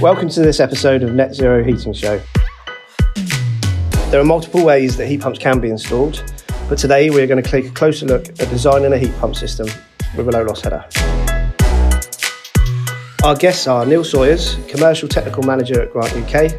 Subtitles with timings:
[0.00, 2.22] Welcome to this episode of Net Zero Heating Show.
[4.10, 6.22] There are multiple ways that heat pumps can be installed,
[6.68, 9.66] but today we're going to take a closer look at designing a heat pump system
[10.16, 10.84] with a low loss header.
[13.24, 16.52] Our guests are Neil Sawers, Commercial Technical Manager at Grant UK,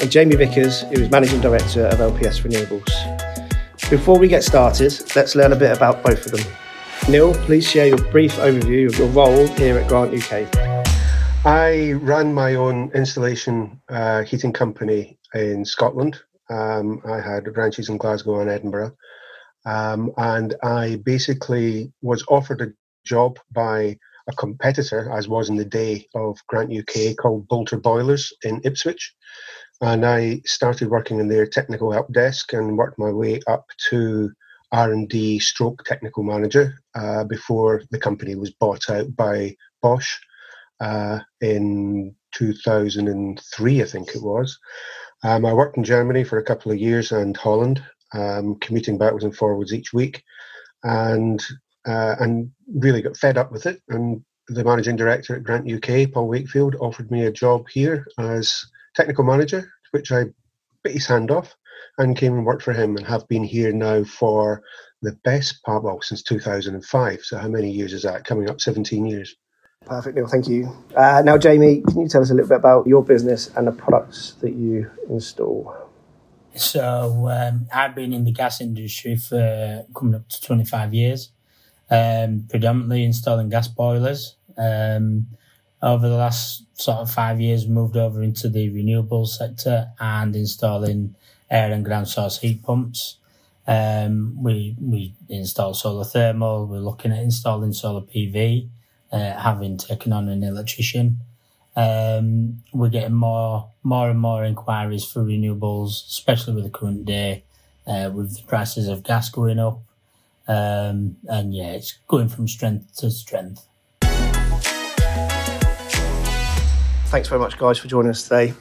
[0.00, 3.90] and Jamie Vickers, who is Managing Director of LPS Renewables.
[3.90, 6.50] Before we get started, let's learn a bit about both of them.
[7.10, 10.73] Neil, please share your brief overview of your role here at Grant UK.
[11.46, 16.18] I ran my own installation uh, heating company in Scotland.
[16.48, 18.96] Um, I had branches in Glasgow and Edinburgh.
[19.66, 22.72] Um, and I basically was offered a
[23.04, 28.32] job by a competitor, as was in the day of Grant UK, called Boulter Boilers
[28.42, 29.14] in Ipswich.
[29.82, 34.32] And I started working in their technical help desk and worked my way up to
[34.72, 40.16] R&D stroke technical manager uh, before the company was bought out by Bosch
[40.84, 44.58] uh, in 2003, I think it was.
[45.22, 47.82] Um, I worked in Germany for a couple of years and Holland,
[48.12, 50.22] um, commuting backwards and forwards each week,
[50.82, 51.42] and
[51.86, 53.80] uh, and really got fed up with it.
[53.88, 58.66] And the managing director at Grant UK, Paul Wakefield, offered me a job here as
[58.94, 60.24] technical manager, which I
[60.82, 61.56] bit his hand off
[61.96, 64.62] and came and worked for him and have been here now for
[65.00, 67.20] the best part, well, since 2005.
[67.22, 68.24] So how many years is that?
[68.24, 69.34] Coming up 17 years.
[69.86, 70.26] Perfect, Neil.
[70.28, 70.70] Thank you.
[70.96, 73.72] Uh, now, Jamie, can you tell us a little bit about your business and the
[73.72, 75.76] products that you install?
[76.54, 81.30] So, um, I've been in the gas industry for coming up to 25 years,
[81.90, 84.36] um, predominantly installing gas boilers.
[84.56, 85.28] Um,
[85.82, 91.14] over the last sort of five years, moved over into the renewables sector and installing
[91.50, 93.18] air and ground source heat pumps.
[93.66, 96.66] Um, we we install solar thermal.
[96.66, 98.70] We're looking at installing solar PV
[99.14, 101.20] uh, having taken on an electrician.
[101.76, 107.44] Um, we're getting more, more and more inquiries for renewables, especially with the current day,
[107.86, 109.78] uh, with the prices of gas going up.
[110.48, 113.66] Um, and yeah, it's going from strength to strength.
[117.10, 118.52] Thanks very much, guys, for joining us today.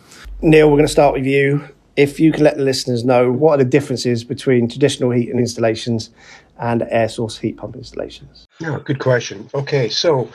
[0.42, 1.68] Neil, we're going to start with you.
[1.96, 6.12] If you can let the listeners know what are the differences between traditional heating installations
[6.60, 8.48] and air source heat pump installations?
[8.60, 9.50] Yeah, good question.
[9.54, 10.30] Okay, so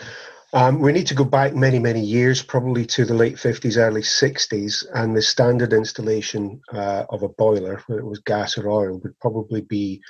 [0.52, 4.00] um, we need to go back many, many years, probably to the late 50s, early
[4.00, 8.98] 60s, and the standard installation uh, of a boiler, whether it was gas or oil,
[8.98, 10.00] would probably be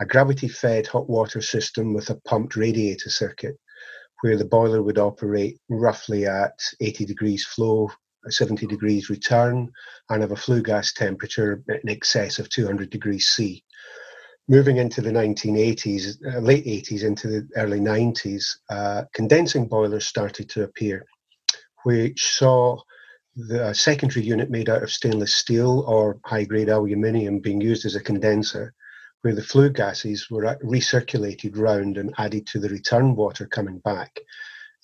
[0.00, 3.58] a gravity fed hot water system with a pumped radiator circuit,
[4.20, 7.90] where the boiler would operate roughly at 80 degrees flow,
[8.28, 9.68] 70 degrees return,
[10.10, 13.64] and have a flue gas temperature in excess of 200 degrees C
[14.48, 20.48] moving into the 1980s, uh, late 80s into the early 90s, uh, condensing boilers started
[20.50, 21.04] to appear,
[21.84, 22.78] which saw
[23.36, 27.94] the secondary unit made out of stainless steel or high grade aluminium being used as
[27.94, 28.74] a condenser,
[29.22, 34.18] where the flue gases were recirculated round and added to the return water coming back.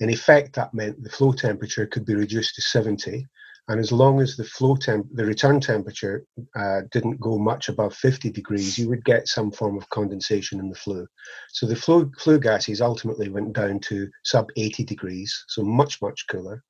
[0.01, 3.27] In effect, that meant the flow temperature could be reduced to 70
[3.69, 7.95] and as long as the flow temp, the return temperature uh, didn't go much above
[7.95, 11.07] 50 degrees, you would get some form of condensation in the flue.
[11.51, 16.27] So the flue, flue gases ultimately went down to sub 80 degrees, so much, much
[16.29, 16.63] cooler.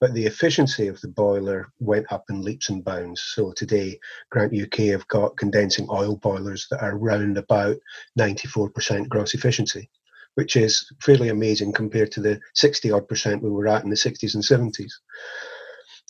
[0.00, 3.22] But the efficiency of the boiler went up in leaps and bounds.
[3.22, 4.00] So today,
[4.30, 7.76] Grant UK have got condensing oil boilers that are around about
[8.18, 9.88] 94% gross efficiency,
[10.34, 13.94] which is fairly amazing compared to the 60 odd percent we were at in the
[13.94, 14.90] 60s and 70s.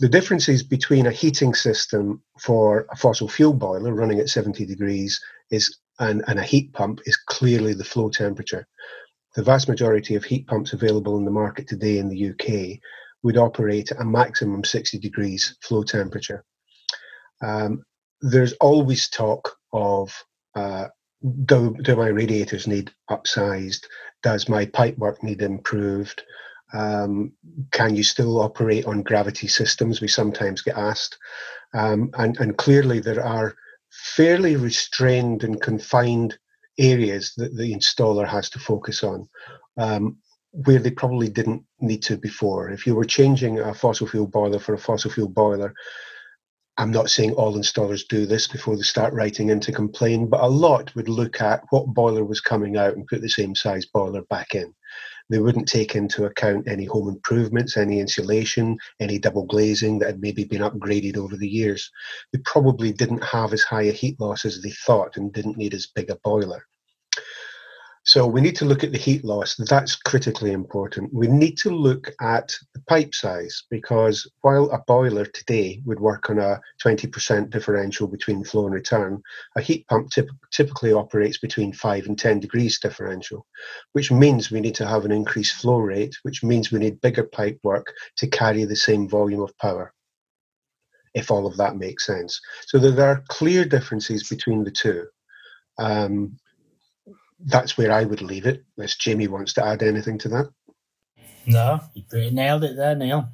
[0.01, 5.21] The differences between a heating system for a fossil fuel boiler running at 70 degrees
[5.51, 8.67] is and, and a heat pump is clearly the flow temperature.
[9.37, 12.81] The vast majority of heat pumps available in the market today in the UK
[13.23, 16.45] would operate at a maximum 60 degrees flow temperature.
[17.43, 17.83] Um,
[18.23, 20.25] there's always talk of
[20.55, 20.87] uh,
[21.45, 23.85] do, do my radiators need upsized?
[24.23, 26.23] Does my pipework need improved?
[26.73, 27.33] Um,
[27.73, 30.01] can you still operate on gravity systems?
[30.01, 31.19] We sometimes get asked.
[31.75, 33.57] Um, and, and clearly, there are
[33.91, 36.39] fairly restrained and confined
[36.79, 39.29] areas that the installer has to focus on
[39.77, 40.17] um,
[40.53, 42.71] where they probably didn't need to before.
[42.71, 45.75] If you were changing a fossil fuel boiler for a fossil fuel boiler,
[46.79, 50.41] I'm not saying all installers do this before they start writing in to complain, but
[50.41, 53.85] a lot would look at what boiler was coming out and put the same size
[53.85, 54.73] boiler back in.
[55.31, 60.21] They wouldn't take into account any home improvements, any insulation, any double glazing that had
[60.21, 61.91] maybe been upgraded over the years.
[62.33, 65.73] They probably didn't have as high a heat loss as they thought and didn't need
[65.73, 66.67] as big a boiler.
[68.05, 69.57] So we need to look at the heat loss.
[69.57, 71.13] That's critically important.
[71.13, 76.31] We need to look at the pipe size because while a boiler today would work
[76.31, 79.23] on a 20% differential between flow and return,
[79.57, 83.47] a heat pump typ- typically operates between 5 and 10 degrees differential,
[83.93, 87.25] which means we need to have an increased flow rate, which means we need bigger
[87.25, 89.93] pipe work to carry the same volume of power,
[91.13, 92.41] if all of that makes sense.
[92.67, 95.07] So there are clear differences between the two.
[95.79, 96.39] Um,
[97.45, 100.51] that's where I would leave it, unless Jamie wants to add anything to that.
[101.47, 103.29] No, you pretty nailed it there, Neil.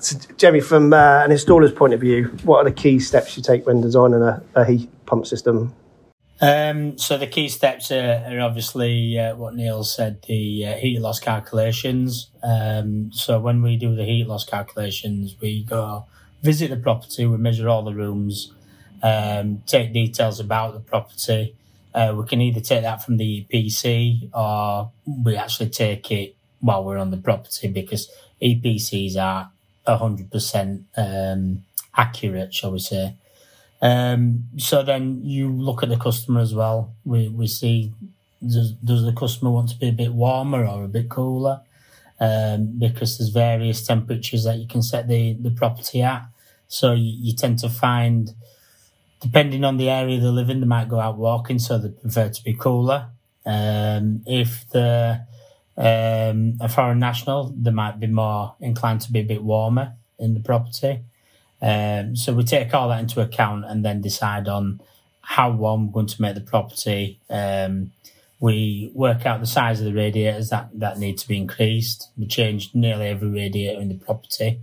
[0.00, 3.42] So, Jamie, from uh, an installer's point of view, what are the key steps you
[3.42, 5.74] take when designing a, a heat pump system?
[6.40, 11.00] Um, so the key steps are, are obviously uh, what Neil said, the uh, heat
[11.00, 12.30] loss calculations.
[12.42, 16.06] Um, so when we do the heat loss calculations, we go
[16.42, 18.52] visit the property, we measure all the rooms,
[19.02, 21.56] um, take details about the property,
[21.98, 24.92] uh, we can either take that from the EPC or
[25.24, 28.08] we actually take it while we're on the property because
[28.40, 29.50] EPCs are
[29.84, 31.64] 100% um,
[31.96, 33.14] accurate, shall we say.
[33.82, 36.92] Um, so then you look at the customer as well.
[37.04, 37.92] We, we see
[38.46, 41.62] does, does the customer want to be a bit warmer or a bit cooler?
[42.20, 46.26] Um, because there's various temperatures that you can set the, the property at.
[46.68, 48.34] So you, you tend to find
[49.20, 52.28] depending on the area they live in, they might go out walking, so they prefer
[52.28, 53.08] to be cooler.
[53.44, 55.26] Um, if they're
[55.76, 60.34] um, a foreign national, they might be more inclined to be a bit warmer in
[60.34, 61.00] the property.
[61.60, 64.80] Um, so we take all that into account and then decide on
[65.22, 67.20] how warm we're going to make the property.
[67.28, 67.92] Um,
[68.40, 72.10] we work out the size of the radiators that, that need to be increased.
[72.16, 74.60] We change nearly every radiator in the property.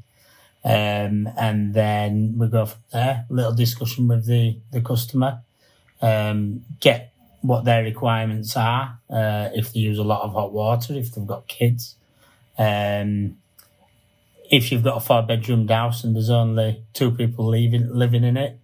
[0.66, 3.26] Um, and then we go from there.
[3.30, 5.42] Little discussion with the the customer,
[6.02, 9.00] um, get what their requirements are.
[9.08, 11.96] Uh, if they use a lot of hot water, if they've got kids,
[12.58, 13.38] um,
[14.50, 18.36] if you've got a four bedroom house and there's only two people living living in
[18.36, 18.60] it,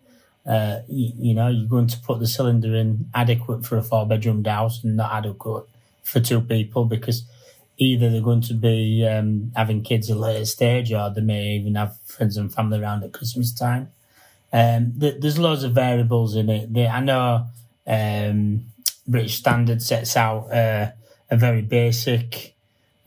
[0.48, 4.08] uh, you, you, know you're going to put the cylinder in adequate for a four
[4.08, 5.66] bedroom house and not adequate
[6.02, 7.26] for two people because
[7.82, 11.56] either they're going to be um, having kids at a later stage or they may
[11.56, 13.92] even have friends and family around at Christmas time.
[14.54, 16.74] Um, th- there's loads of variables in it.
[16.74, 17.48] They, I know
[17.88, 18.66] um,
[19.08, 20.92] British Standard sets out uh,
[21.32, 22.56] a very basic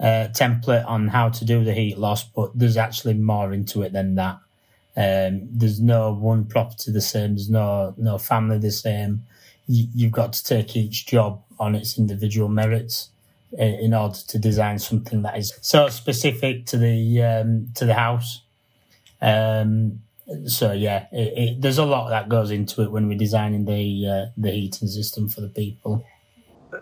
[0.01, 3.93] uh, template on how to do the heat loss, but there's actually more into it
[3.93, 4.39] than that.
[4.97, 7.35] Um, there's no one property the same.
[7.35, 9.25] There's no no family the same.
[9.67, 13.11] You, you've got to take each job on its individual merits
[13.59, 18.43] in order to design something that is so specific to the um, to the house.
[19.21, 20.01] Um,
[20.47, 24.07] so yeah, it, it, there's a lot that goes into it when we're designing the
[24.09, 26.05] uh, the heating system for the people.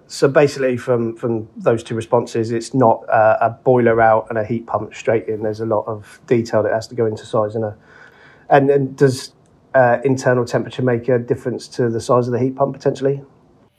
[0.06, 4.44] So basically, from from those two responses, it's not uh, a boiler out and a
[4.44, 5.42] heat pump straight in.
[5.42, 7.76] There's a lot of detail that has to go into size and a
[8.48, 9.32] and, and does
[9.74, 13.22] uh, internal temperature make a difference to the size of the heat pump potentially?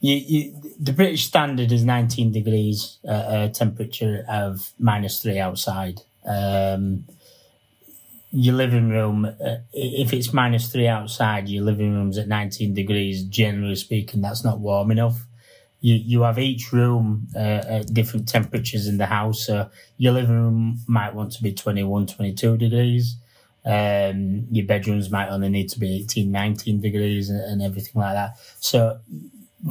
[0.03, 6.01] You, you, the British standard is 19 degrees, uh, temperature of minus three outside.
[6.25, 7.05] Um,
[8.31, 13.23] your living room, uh, if it's minus three outside, your living room's at 19 degrees.
[13.23, 15.25] Generally speaking, that's not warm enough.
[15.79, 19.45] You you have each room uh, at different temperatures in the house.
[19.45, 23.15] So your living room might want to be 21, 22 degrees.
[23.65, 28.15] Um, your bedrooms might only need to be 18, 19 degrees and, and everything like
[28.15, 28.37] that.
[28.59, 28.99] So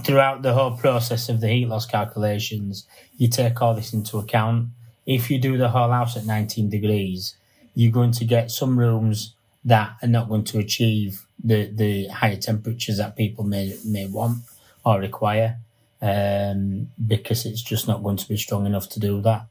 [0.00, 4.68] throughout the whole process of the heat loss calculations, you take all this into account.
[5.06, 7.37] If you do the whole house at 19 degrees,
[7.75, 9.34] you're going to get some rooms
[9.64, 14.38] that are not going to achieve the, the higher temperatures that people may, may want
[14.84, 15.58] or require
[16.00, 19.46] um, because it's just not going to be strong enough to do that.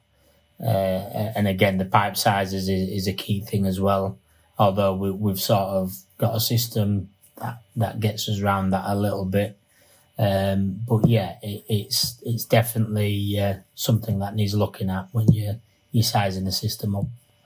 [0.62, 4.20] Uh, and again, the pipe sizes is, is a key thing as well.
[4.60, 8.96] Although we, we've sort of got a system that, that gets us around that a
[8.96, 9.58] little bit.
[10.22, 15.56] Um, but yeah, it, it's it's definitely uh, something that needs looking at when you're
[15.92, 17.06] you're sizing the system up.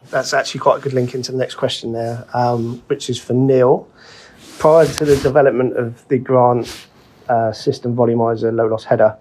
[0.09, 3.31] That's actually quite a good link into the next question there, um, which is for
[3.31, 3.87] Neil.
[4.59, 6.87] Prior to the development of the Grant
[7.29, 9.17] uh, system volumizer low loss header,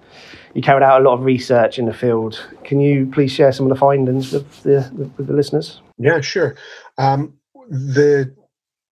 [0.55, 2.45] you carried out a lot of research in the field.
[2.65, 5.81] Can you please share some of the findings with the with the listeners?
[5.97, 6.57] Yeah, sure.
[6.99, 7.35] Um,
[7.69, 8.35] the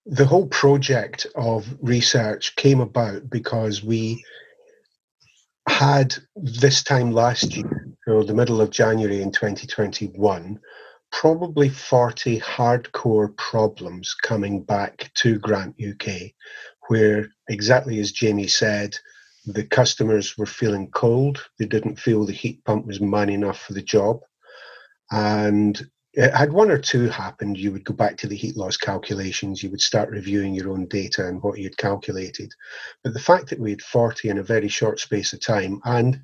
[0.07, 4.25] the whole project of research came about because we
[5.69, 10.59] had this time last year, so the middle of January in 2021,
[11.11, 16.33] probably 40 hardcore problems coming back to Grant UK,
[16.89, 18.97] where exactly as Jamie said,
[19.45, 21.45] the customers were feeling cold.
[21.59, 24.21] They didn't feel the heat pump was man enough for the job.
[25.11, 25.81] And
[26.17, 29.71] had one or two happened, you would go back to the heat loss calculations, you
[29.71, 32.53] would start reviewing your own data and what you'd calculated.
[33.03, 36.21] But the fact that we had 40 in a very short space of time, and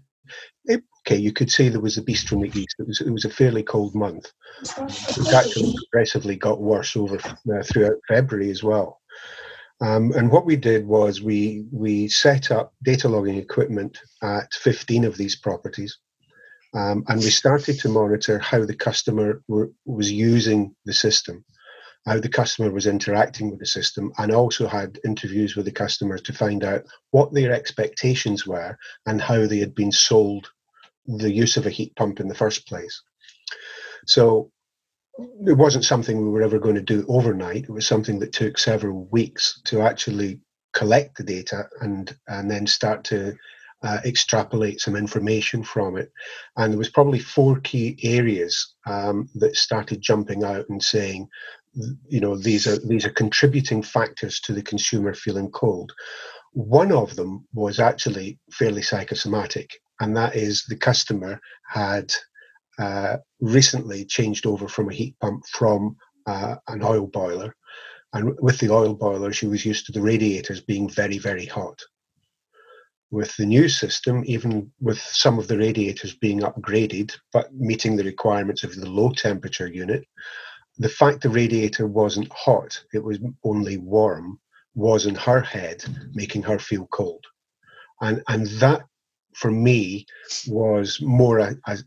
[0.65, 2.77] it, okay, you could say there was a beast from the east.
[2.79, 4.31] It was it was a fairly cold month.
[4.63, 9.01] It actually progressively got worse over uh, throughout February as well.
[9.81, 15.05] Um, and what we did was we we set up data logging equipment at 15
[15.05, 15.99] of these properties,
[16.75, 21.45] um, and we started to monitor how the customer were, was using the system,
[22.07, 26.23] how the customer was interacting with the system, and also had interviews with the customers
[26.23, 30.49] to find out what their expectations were and how they had been sold
[31.07, 33.03] the use of a heat pump in the first place.
[34.07, 34.51] So
[35.47, 37.65] it wasn't something we were ever going to do overnight.
[37.65, 40.41] It was something that took several weeks to actually
[40.75, 43.35] collect the data and and then start to
[43.83, 46.11] uh, extrapolate some information from it.
[46.57, 51.29] And there was probably four key areas um, that started jumping out and saying,
[52.09, 55.93] you know, these are these are contributing factors to the consumer feeling cold.
[56.53, 59.71] One of them was actually fairly psychosomatic,
[60.01, 62.13] and that is the customer had
[62.79, 67.55] uh, recently changed over from a heat pump from uh, an oil boiler.
[68.13, 71.79] And with the oil boiler, she was used to the radiators being very, very hot.
[73.11, 78.05] With the new system, even with some of the radiators being upgraded, but meeting the
[78.05, 80.05] requirements of the low temperature unit,
[80.79, 84.39] the fact the radiator wasn't hot, it was only warm,
[84.75, 87.25] was in her head, making her feel cold.
[88.01, 88.83] And, and that
[89.35, 90.07] for me
[90.47, 91.79] was more a, a,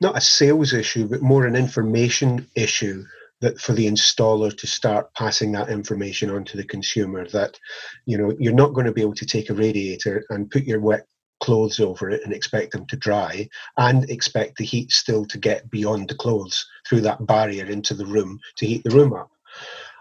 [0.00, 3.04] not a sales issue, but more an information issue
[3.40, 7.58] that for the installer to start passing that information on to the consumer that
[8.06, 10.80] you know you're not going to be able to take a radiator and put your
[10.80, 11.06] wet
[11.40, 15.70] clothes over it and expect them to dry and expect the heat still to get
[15.70, 19.30] beyond the clothes through that barrier into the room to heat the room up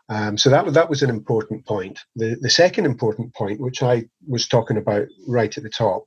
[0.09, 4.03] um, so that that was an important point the the second important point which i
[4.27, 6.03] was talking about right at the top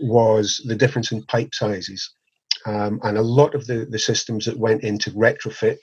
[0.00, 2.10] was the difference in pipe sizes.
[2.66, 5.78] Um, and a lot of the, the systems that went into retrofit,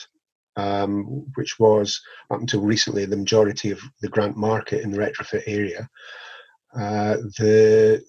[0.56, 5.44] um, which was up until recently the majority of the grant market in the retrofit
[5.48, 5.90] area,
[6.76, 8.04] uh, the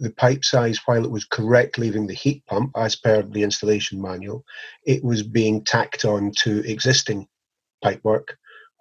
[0.00, 4.00] the pipe size, while it was correct leaving the heat pump as per the installation
[4.00, 4.44] manual,
[4.86, 7.26] it was being tacked on to existing
[7.84, 8.34] pipework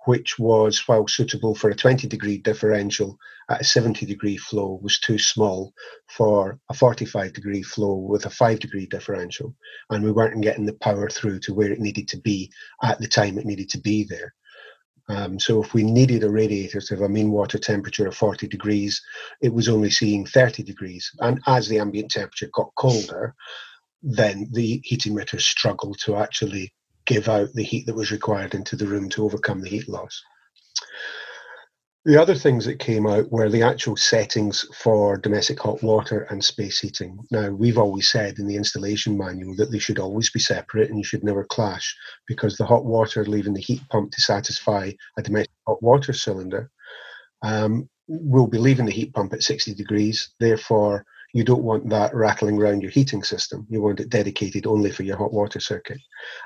[0.08, 3.18] which was, while suitable for a 20 degree differential
[3.50, 5.74] at a 70 degree flow, was too small
[6.08, 9.54] for a 45 degree flow with a 5 degree differential.
[9.90, 12.50] And we weren't getting the power through to where it needed to be
[12.82, 14.34] at the time it needed to be there.
[15.10, 18.48] Um, so if we needed a radiator to have a mean water temperature of 40
[18.48, 19.02] degrees,
[19.42, 21.12] it was only seeing 30 degrees.
[21.20, 23.36] And as the ambient temperature got colder,
[24.02, 26.74] then the heat emitter struggled to actually
[27.08, 30.22] give out the heat that was required into the room to overcome the heat loss.
[32.06, 36.42] The other things that came out were the actual settings for domestic hot water and
[36.42, 37.20] space heating.
[37.32, 40.98] Now, we've always said in the installation manual that they should always be separate and
[40.98, 41.94] you should never clash
[42.26, 46.72] because the hot water leaving the heat pump to satisfy a domestic hot water cylinder
[47.42, 50.34] um, will be leaving the heat pump at 60 degrees.
[50.40, 51.04] Therefore,
[51.34, 53.66] you don't want that rattling around your heating system.
[53.70, 56.00] You want it dedicated only for your hot water circuit,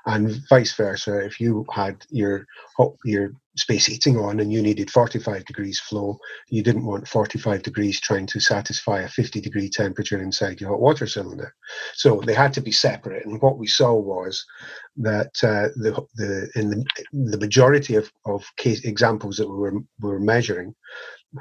[0.05, 1.19] and vice versa.
[1.19, 2.45] If you had your
[2.77, 6.17] hot your space heating on and you needed 45 degrees flow,
[6.49, 10.79] you didn't want 45 degrees trying to satisfy a 50 degree temperature inside your hot
[10.79, 11.53] water cylinder.
[11.93, 13.25] So they had to be separate.
[13.25, 14.45] And what we saw was
[14.97, 19.73] that uh, the the in the, the majority of of case examples that we were
[19.73, 20.75] we were measuring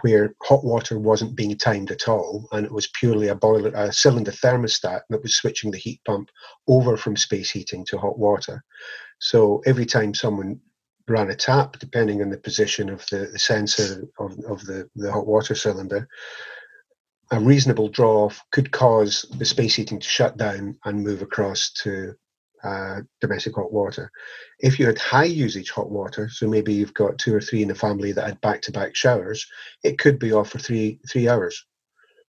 [0.03, 3.93] where hot water wasn't being timed at all, and it was purely a boiler, a
[3.93, 6.31] cylinder thermostat that was switching the heat pump
[6.69, 8.63] over from space heating to hot water.
[9.19, 10.61] So every time someone
[11.11, 15.13] ran a tap, depending on the position of the, the sensor of, of the, the
[15.13, 16.09] hot water cylinder,
[17.33, 21.71] a reasonable draw off could cause the space heating to shut down and move across
[21.71, 22.15] to
[22.63, 24.11] uh, domestic hot water.
[24.61, 27.69] If you had high usage hot water, so maybe you've got two or three in
[27.69, 29.47] the family that had back to back showers,
[29.83, 31.65] it could be off for three three hours,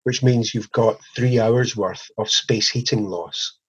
[0.03, 3.59] which means you've got three hours worth of space heating loss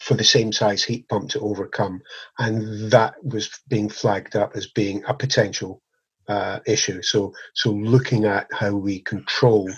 [0.00, 2.00] for the same size heat pump to overcome,
[2.38, 5.82] and that was being flagged up as being a potential
[6.28, 7.02] uh, issue.
[7.02, 9.70] So so looking at how we control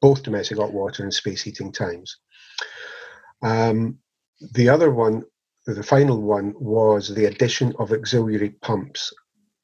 [0.00, 2.16] both domestic hot water and space heating times.
[3.42, 3.98] Um,
[4.52, 5.24] the other one
[5.66, 9.12] the final one was the addition of auxiliary pumps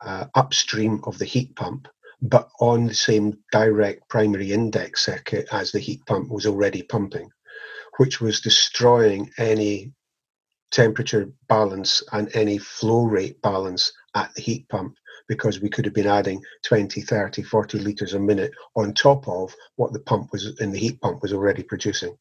[0.04, 1.88] uh, upstream of the heat pump
[2.24, 7.28] but on the same direct primary index circuit as the heat pump was already pumping,
[7.98, 9.92] which was destroying any
[10.74, 14.96] temperature balance and any flow rate balance at the heat pump
[15.28, 19.54] because we could have been adding 20 30 40 litres a minute on top of
[19.76, 22.16] what the pump was in the heat pump was already producing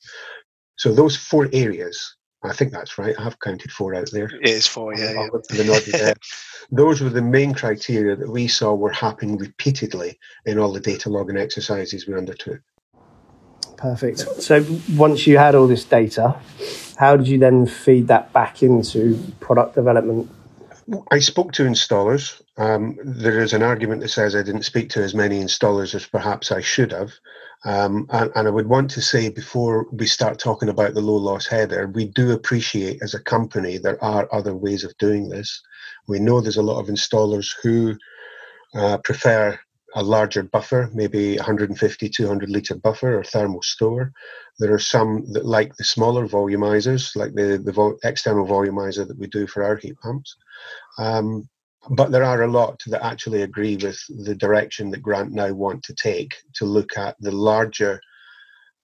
[0.77, 3.15] so those four areas I think that's right.
[3.17, 4.25] I have counted four out there.
[4.25, 5.13] It is four, yeah.
[5.13, 5.27] yeah.
[5.31, 6.15] The
[6.72, 11.10] Those were the main criteria that we saw were happening repeatedly in all the data
[11.10, 12.60] logging exercises we undertook.
[13.77, 14.19] Perfect.
[14.41, 16.36] So once you had all this data,
[17.03, 20.29] how did you then feed that back into product development?
[21.12, 22.41] I spoke to installers.
[22.55, 26.05] Um, there is an argument that says I didn't speak to as many installers as
[26.05, 27.12] perhaps I should have.
[27.65, 31.15] Um, and, and, I would want to say before we start talking about the low
[31.15, 35.62] loss header, we do appreciate as a company there are other ways of doing this.
[36.07, 37.98] We know there's a lot of installers who
[38.75, 39.60] uh, prefer
[39.95, 44.12] a larger buffer, maybe 150, 200 litre buffer or thermal store.
[44.60, 49.17] There are some that like the smaller volumizers, like the, the vo- external volumizer that
[49.17, 50.36] we do for our heat pumps.
[50.98, 51.50] Um,
[51.89, 55.83] but there are a lot that actually agree with the direction that Grant now want
[55.83, 58.00] to take to look at the larger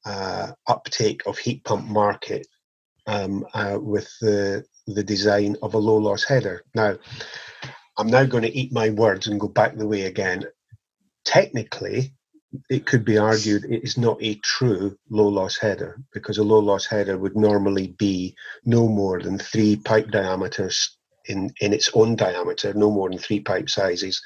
[0.05, 2.47] uh, uptake of heat pump market
[3.07, 6.63] um, uh, with the the design of a low loss header.
[6.73, 6.97] Now,
[7.97, 10.45] I'm now going to eat my words and go back the way again.
[11.25, 12.13] Technically,
[12.69, 16.59] it could be argued it is not a true low loss header because a low
[16.59, 22.15] loss header would normally be no more than three pipe diameters in, in its own
[22.15, 24.21] diameter, no more than three pipe sizes,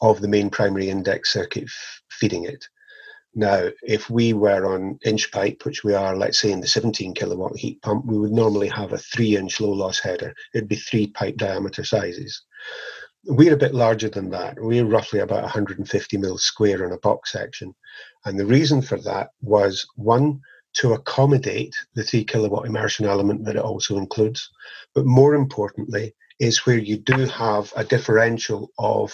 [0.00, 2.64] of the main primary index circuit f- feeding it.
[3.34, 7.14] Now, if we were on inch pipe, which we are, let's say in the 17
[7.14, 10.34] kilowatt heat pump, we would normally have a three inch low loss header.
[10.54, 12.42] It'd be three pipe diameter sizes.
[13.24, 14.56] We're a bit larger than that.
[14.58, 17.74] We're roughly about 150 mil square in a box section.
[18.24, 20.40] And the reason for that was one,
[20.72, 24.50] to accommodate the three kilowatt immersion element that it also includes.
[24.94, 29.12] But more importantly, is where you do have a differential of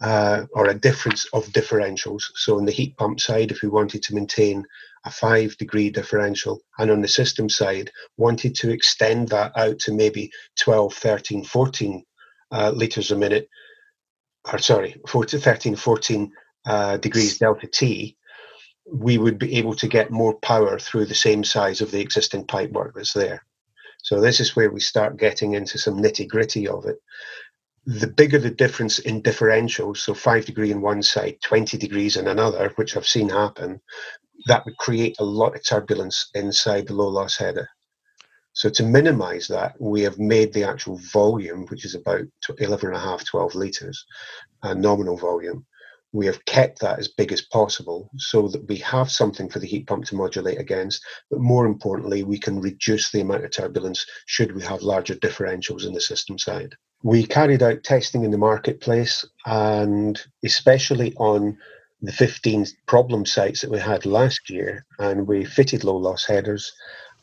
[0.00, 2.22] uh, or a difference of differentials.
[2.34, 4.64] So on the heat pump side, if we wanted to maintain
[5.04, 9.92] a five degree differential, and on the system side, wanted to extend that out to
[9.92, 12.04] maybe 12, 13, 14
[12.50, 13.48] uh, litres a minute,
[14.50, 16.32] or sorry, 14, 13, 14
[16.66, 18.16] uh, degrees delta T,
[18.92, 22.46] we would be able to get more power through the same size of the existing
[22.46, 23.44] pipework that's there.
[24.02, 26.96] So this is where we start getting into some nitty gritty of it.
[27.86, 32.28] The bigger the difference in differentials, so five degree in one side, 20 degrees in
[32.28, 33.80] another, which I've seen happen,
[34.46, 37.68] that would create a lot of turbulence inside the low loss header.
[38.60, 42.26] So to minimize that, we have made the actual volume, which is about
[42.58, 44.04] 11 and a half, 12 liters,
[44.62, 45.64] a nominal volume,
[46.12, 49.66] we have kept that as big as possible so that we have something for the
[49.66, 51.02] heat pump to modulate against.
[51.30, 55.86] But more importantly, we can reduce the amount of turbulence should we have larger differentials
[55.86, 56.74] in the system side.
[57.02, 61.56] We carried out testing in the marketplace and especially on
[62.02, 66.72] the 15 problem sites that we had last year, and we fitted low loss headers.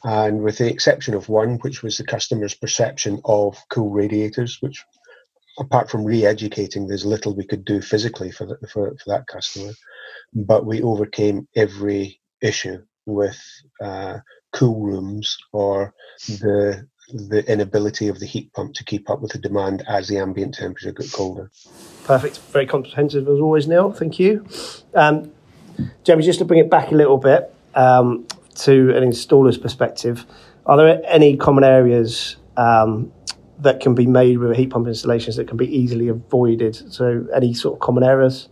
[0.08, 4.86] And with the exception of one, which was the customer's perception of cool radiators, which
[5.60, 9.74] apart from re-educating, there's little we could do physically for, the, for, for that customer.
[10.34, 13.38] But we overcame every issue with
[13.84, 14.20] uh,
[14.54, 15.94] cool rooms or
[16.28, 20.18] the the inability of the heat pump to keep up with the demand as the
[20.18, 21.50] ambient temperature got colder.
[22.04, 22.40] Perfect.
[22.52, 23.94] Very comprehensive as always, Neil.
[23.94, 24.46] Thank you.
[24.94, 25.32] Um,
[26.04, 30.26] Jamie, just to bring it back a little bit um, to an installer's perspective,
[30.66, 33.12] are there any common areas um,
[33.60, 36.76] that can be made with heat pump installations that can be easily avoided.
[36.94, 38.50] So any sort of common errors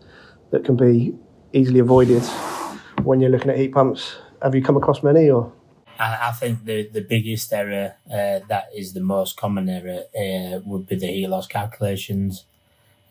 [0.52, 1.14] that can be
[1.54, 2.24] easily avoided
[3.04, 4.16] when you're looking at heat pumps.
[4.42, 5.52] Have you come across many or?
[5.98, 10.88] I, think the, the biggest error uh, that is the most common error uh, would
[10.88, 12.44] be the heat loss calculations.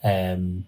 [0.03, 0.67] Um,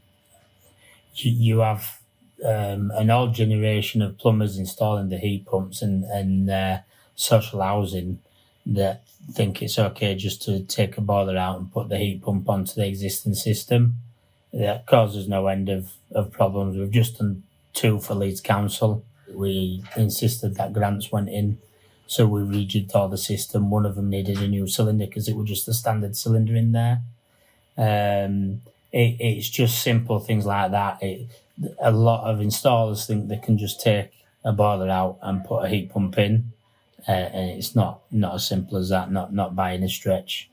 [1.14, 2.00] you, you have
[2.44, 6.78] um, an old generation of plumbers installing the heat pumps and, and uh,
[7.14, 8.18] social housing
[8.66, 12.48] that think it's okay just to take a boiler out and put the heat pump
[12.48, 13.96] onto the existing system.
[14.52, 16.76] That causes no end of, of problems.
[16.76, 17.42] We've just done
[17.74, 19.04] two for Leeds Council.
[19.32, 21.58] We insisted that grants went in,
[22.06, 23.70] so we rejigged all the system.
[23.70, 26.72] One of them needed a new cylinder because it was just a standard cylinder in
[26.72, 27.00] there.
[27.76, 31.02] Um, it, it's just simple things like that.
[31.02, 31.28] It,
[31.80, 34.10] a lot of installers think they can just take
[34.44, 36.52] a boiler out and put a heat pump in
[37.08, 39.10] uh, and it's not not as simple as that.
[39.10, 40.50] Not not by any stretch.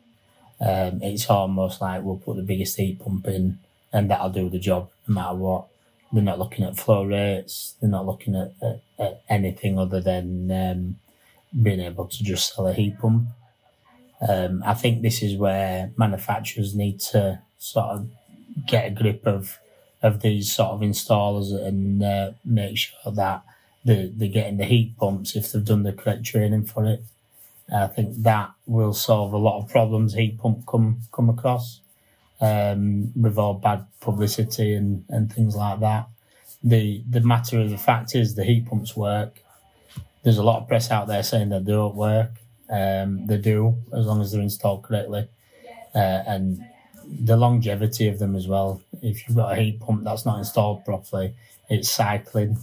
[0.61, 3.59] Um, it's almost like we'll put the biggest heat pump in,
[3.91, 5.67] and that'll do the job no matter what.
[6.11, 7.75] they're not looking at flow rates.
[7.81, 10.95] They're not looking at, at, at anything other than um,
[11.61, 13.29] being able to just sell a heat pump.
[14.27, 18.09] Um, I think this is where manufacturers need to sort of
[18.67, 19.57] get a grip of
[20.03, 23.43] of these sort of installers and uh, make sure that
[23.85, 27.03] they're, they're getting the heat pumps if they've done the correct training for it.
[27.73, 31.79] I think that will solve a lot of problems heat pump come come across
[32.41, 36.09] um, with all bad publicity and, and things like that.
[36.61, 39.41] The the matter of the fact is the heat pumps work.
[40.23, 42.31] There's a lot of press out there saying they don't work.
[42.69, 45.27] Um, they do as long as they're installed correctly,
[45.95, 46.63] uh, and
[47.21, 48.81] the longevity of them as well.
[49.01, 51.33] If you've got a heat pump that's not installed properly,
[51.69, 52.57] it's cycling,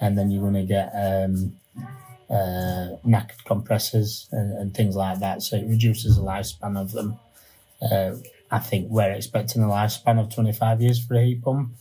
[0.00, 1.56] and then you're going to get um,
[2.30, 5.42] uh, knackered compressors and, and, things like that.
[5.42, 7.18] So it reduces the lifespan of them.
[7.82, 8.12] Uh,
[8.50, 11.72] I think we're expecting a lifespan of 25 years for a heat pump.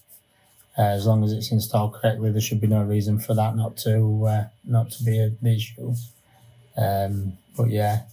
[0.77, 3.75] Uh, as long as it's installed correctly, there should be no reason for that not
[3.75, 5.93] to uh, not to be an issue.
[6.77, 8.03] Um, but yeah,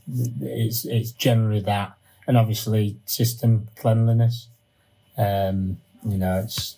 [0.40, 1.95] it's it's generally that,
[2.26, 4.48] and obviously system cleanliness.
[5.16, 6.76] Um, you know, it's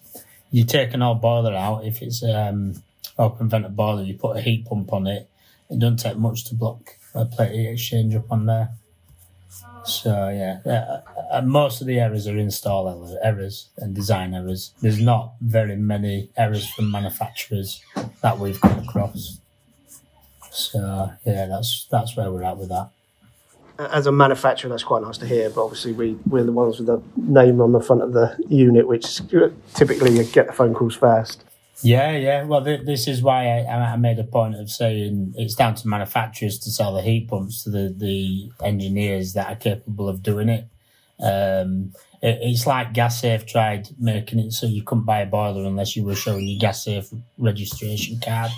[0.51, 2.83] you take an old boiler out if it's um,
[3.19, 5.29] open vented boiler, you put a heat pump on it.
[5.71, 8.71] It doesn't take much to block a plate heat exchange up on there.
[9.85, 14.73] So yeah, uh, uh, most of the errors are install errors and design errors.
[14.83, 17.83] There's not very many errors from manufacturers
[18.23, 19.39] that we've come across.
[20.51, 22.91] So yeah, that's that's where we're at with that.
[23.79, 25.51] As a manufacturer, that's quite nice to hear.
[25.51, 28.89] But obviously, we we're the ones with the name on the front of the unit,
[28.89, 29.21] which
[29.75, 31.45] typically you get the phone calls first.
[31.83, 32.43] Yeah, yeah.
[32.45, 35.87] Well, th- this is why I, I, made a point of saying it's down to
[35.87, 40.49] manufacturers to sell the heat pumps to the, the engineers that are capable of doing
[40.49, 40.67] it.
[41.21, 45.65] Um, it it's like Gas Safe tried making it so you couldn't buy a boiler
[45.65, 48.51] unless you were showing your Gas Safe registration card.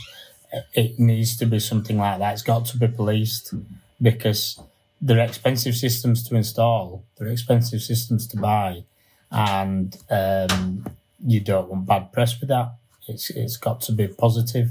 [0.73, 2.33] It needs to be something like that.
[2.33, 3.55] It's got to be policed
[4.01, 4.59] because
[5.01, 7.05] they're expensive systems to install.
[7.17, 8.85] They're expensive systems to buy,
[9.31, 10.87] and um,
[11.25, 12.75] you don't want bad press with that.
[13.09, 14.71] It's it's got to be positive,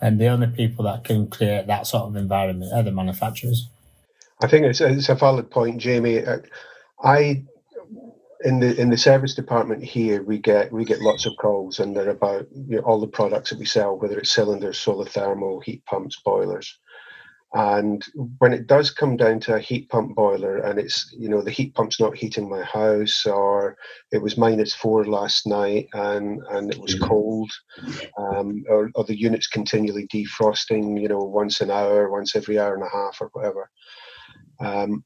[0.00, 3.68] and the only people that can create that sort of environment are the manufacturers.
[4.42, 6.24] I think it's it's a valid point, Jamie.
[6.24, 6.38] Uh,
[7.02, 7.44] I
[8.44, 11.96] in the in the service department here we get we get lots of calls and
[11.96, 15.58] they're about you know, all the products that we sell whether it's cylinders solar thermal
[15.60, 16.78] heat pumps boilers
[17.54, 18.04] and
[18.38, 21.50] when it does come down to a heat pump boiler and it's, you know, the
[21.50, 23.76] heat pump's not heating my house or
[24.12, 27.50] it was minus four last night and, and it was cold
[28.18, 32.74] um, or, or the unit's continually defrosting, you know, once an hour, once every hour
[32.74, 33.70] and a half or whatever.
[34.60, 35.02] Um,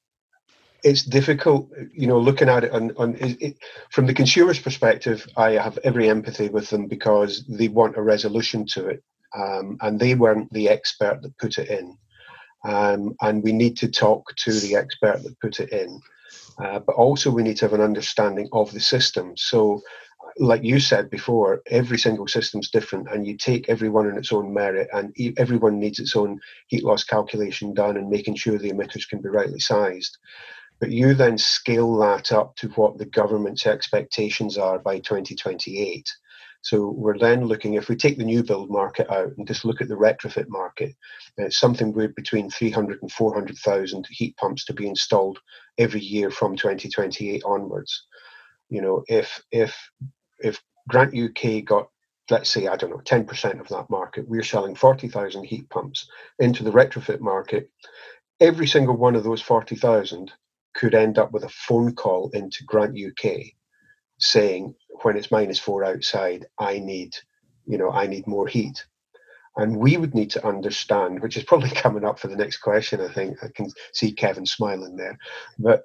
[0.82, 3.56] it's difficult, you know, looking at it on, on it, it,
[3.90, 5.24] from the consumer's perspective.
[5.36, 9.04] I have every empathy with them because they want a resolution to it,
[9.36, 11.96] um, and they weren't the expert that put it in
[12.64, 16.00] um, and we need to talk to the expert that put it in.
[16.58, 19.36] Uh, but also, we need to have an understanding of the system.
[19.36, 19.82] So,
[20.38, 24.52] like you said before, every single system's different, and you take everyone in its own
[24.52, 29.08] merit, and everyone needs its own heat loss calculation done, and making sure the emitters
[29.08, 30.18] can be rightly sized.
[30.78, 36.12] But you then scale that up to what the government's expectations are by 2028
[36.62, 39.80] so we're then looking, if we take the new build market out and just look
[39.80, 40.94] at the retrofit market,
[41.36, 45.40] it's something with between 300 and 400,000 heat pumps to be installed
[45.78, 48.06] every year from 2028 onwards.
[48.68, 49.76] You know, if if
[50.38, 51.88] if Grant UK got
[52.30, 56.62] let's say I don't know 10% of that market, we're selling 40,000 heat pumps into
[56.62, 57.70] the retrofit market.
[58.40, 60.32] Every single one of those 40,000
[60.74, 63.52] could end up with a phone call into Grant UK
[64.18, 67.16] saying when it's minus four outside, I need,
[67.66, 68.84] you know, I need more heat.
[69.56, 73.00] And we would need to understand, which is probably coming up for the next question,
[73.00, 73.42] I think.
[73.42, 75.18] I can see Kevin smiling there.
[75.58, 75.84] But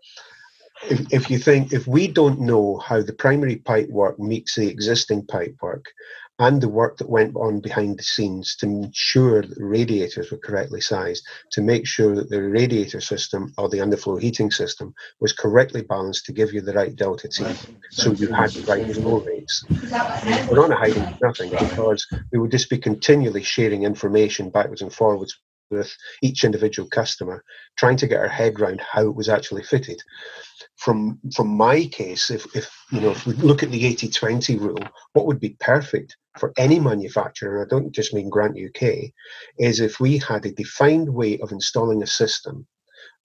[0.90, 4.68] if, if you think, if we don't know how the primary pipe work meets the
[4.68, 5.86] existing pipe work,
[6.40, 10.38] and the work that went on behind the scenes to ensure that the radiators were
[10.38, 15.34] correctly sized, to make sure that the radiator system or the underfloor heating system was
[15.34, 17.44] correctly balanced to give you the right delta T,
[17.92, 19.66] so you had the right flow rates.
[20.50, 25.36] We're not hiding nothing because we would just be continually sharing information backwards and forwards
[25.70, 27.44] with each individual customer,
[27.78, 30.02] trying to get our head around how it was actually fitted.
[30.78, 34.80] From from my case, if, if you know if we look at the 80-20 rule,
[35.14, 39.12] what would be perfect for any manufacturer, and I don't just mean Grant UK,
[39.58, 42.68] is if we had a defined way of installing a system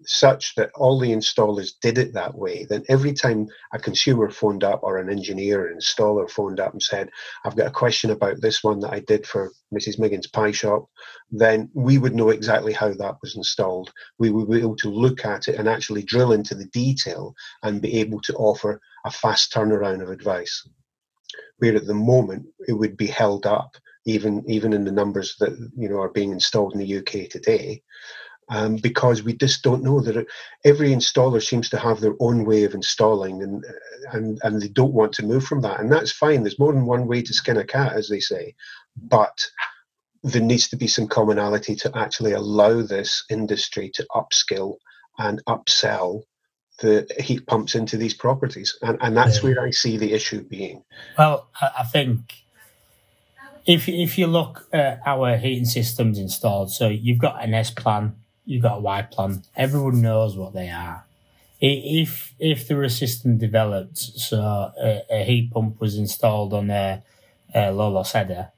[0.06, 4.64] such that all the installers did it that way, then every time a consumer phoned
[4.64, 7.10] up or an engineer or installer phoned up and said,
[7.44, 9.98] I've got a question about this one that I did for Mrs.
[9.98, 10.86] Miggins' pie shop,
[11.30, 13.92] then we would know exactly how that was installed.
[14.18, 17.82] We would be able to look at it and actually drill into the detail and
[17.82, 20.66] be able to offer a fast turnaround of advice.
[21.58, 25.52] Where at the moment it would be held up, even even in the numbers that
[25.76, 27.82] you know are being installed in the UK today,
[28.48, 30.26] um, because we just don't know that
[30.64, 33.64] every installer seems to have their own way of installing and,
[34.12, 35.80] and, and they don't want to move from that.
[35.80, 36.42] And that's fine.
[36.42, 38.54] There's more than one way to skin a cat, as they say.
[38.96, 39.46] But
[40.22, 44.76] there needs to be some commonality to actually allow this industry to upskill
[45.18, 46.22] and upsell
[46.78, 48.76] the heat pumps into these properties.
[48.82, 49.50] And, and that's yeah.
[49.50, 50.82] where I see the issue being.
[51.16, 52.42] Well, I think
[53.66, 58.16] if if you look at our heating systems installed, so you've got an S plan,
[58.44, 59.42] you've got a Y plan.
[59.56, 61.04] Everyone knows what they are.
[61.60, 66.70] If if there were a system developed, so a, a heat pump was installed on
[66.70, 67.02] a,
[67.54, 68.50] a low loss header,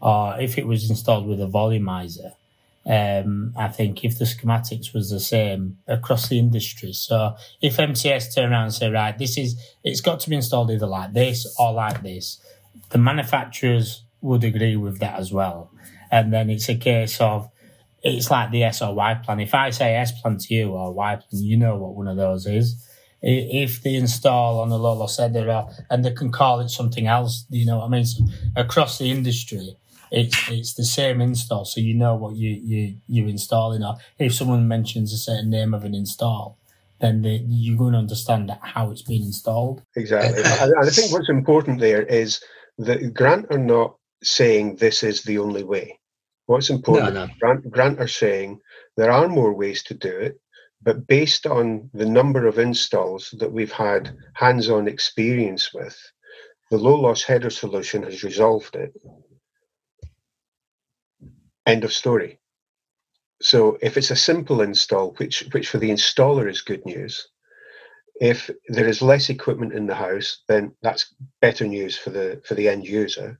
[0.00, 2.32] or if it was installed with a volumizer,
[2.86, 6.92] um, I think if the schematics was the same across the industry.
[6.92, 10.70] So if MCS turn around and say, right, this is it's got to be installed
[10.70, 12.40] either like this or like this,
[12.90, 15.72] the manufacturers would agree with that as well.
[16.12, 17.50] And then it's a case of
[18.04, 19.40] it's like the S or Y plan.
[19.40, 22.16] If I say S plan to you or Y plan, you know what one of
[22.16, 22.82] those is.
[23.20, 27.66] If they install on a low loss and they can call it something else, you
[27.66, 28.04] know what I mean?
[28.04, 29.76] So across the industry,
[30.10, 33.82] it's it's the same install, so you know what you you you're installing.
[33.82, 36.58] Or if someone mentions a certain name of an install,
[37.00, 39.82] then the, you're going to understand how it's been installed.
[39.96, 42.40] Exactly, and I think what's important there is
[42.78, 45.98] that Grant are not saying this is the only way.
[46.46, 47.32] What's important, no, no.
[47.40, 48.60] Grant, Grant are saying
[48.96, 50.40] there are more ways to do it,
[50.82, 55.98] but based on the number of installs that we've had hands on experience with,
[56.70, 58.92] the low loss header solution has resolved it.
[61.66, 62.38] End of story.
[63.42, 67.28] So if it's a simple install, which which for the installer is good news,
[68.20, 72.54] if there is less equipment in the house, then that's better news for the for
[72.54, 73.38] the end user.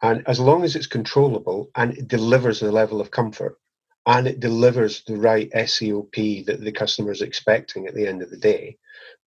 [0.00, 3.58] And as long as it's controllable and it delivers the level of comfort
[4.06, 8.30] and it delivers the right SCOP that the customer is expecting at the end of
[8.30, 8.78] the day,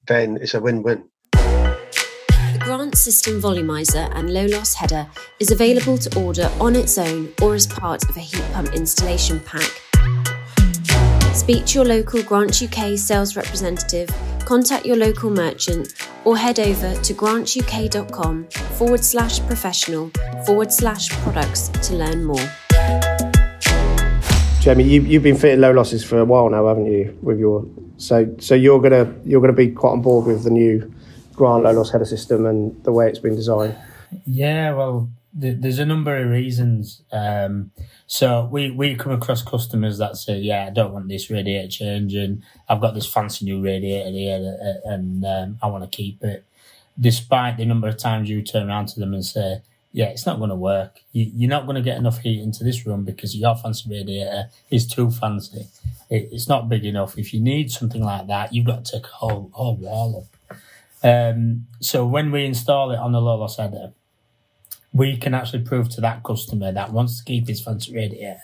[0.08, 1.10] then it's a win win.
[1.21, 1.21] The
[2.64, 5.08] Grant System Volumizer and Low Loss Header
[5.40, 9.40] is available to order on its own or as part of a heat pump installation
[9.40, 9.82] pack.
[11.34, 14.10] Speak to your local Grant UK sales representative,
[14.46, 20.12] contact your local merchant, or head over to grantuk.com forward slash professional
[20.46, 22.52] forward slash products to learn more.
[24.60, 27.18] Jamie, you, you've been fitting low losses for a while now, haven't you?
[27.24, 27.66] With your
[27.98, 30.94] so so you're gonna you're gonna be quite on board with the new
[31.34, 33.76] Grant low loss header system and the way it's been designed.
[34.26, 37.02] Yeah, well, there's a number of reasons.
[37.12, 37.72] Um,
[38.08, 42.44] so we, we come across customers that say, "Yeah, I don't want this radiator changing.
[42.68, 46.46] I've got this fancy new radiator here, and um, I want to keep it."
[47.00, 49.62] Despite the number of times you turn around to them and say,
[49.94, 51.00] "Yeah, it's not going to work.
[51.14, 54.50] You, are not going to get enough heat into this room because your fancy radiator
[54.70, 55.68] is too fancy.
[56.10, 57.18] It, it's not big enough.
[57.18, 60.41] If you need something like that, you've got to take a whole whole wall up."
[61.04, 63.94] Um, so when we install it on the low loss header
[64.94, 68.40] we can actually prove to that customer that once to keep his fancy radiator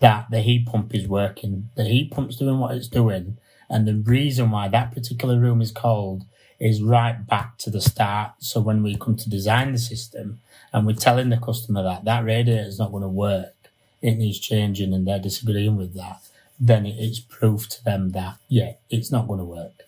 [0.00, 1.68] that the heat pump is working.
[1.76, 3.36] The heat pump's doing what it's doing.
[3.68, 6.24] And the reason why that particular room is cold
[6.58, 8.32] is right back to the start.
[8.40, 10.40] So when we come to design the system
[10.72, 13.54] and we're telling the customer that that radiator is not going to work,
[14.02, 16.22] it needs changing and they're disagreeing with that,
[16.58, 19.84] then it's proof to them that, yeah, it's not going to work.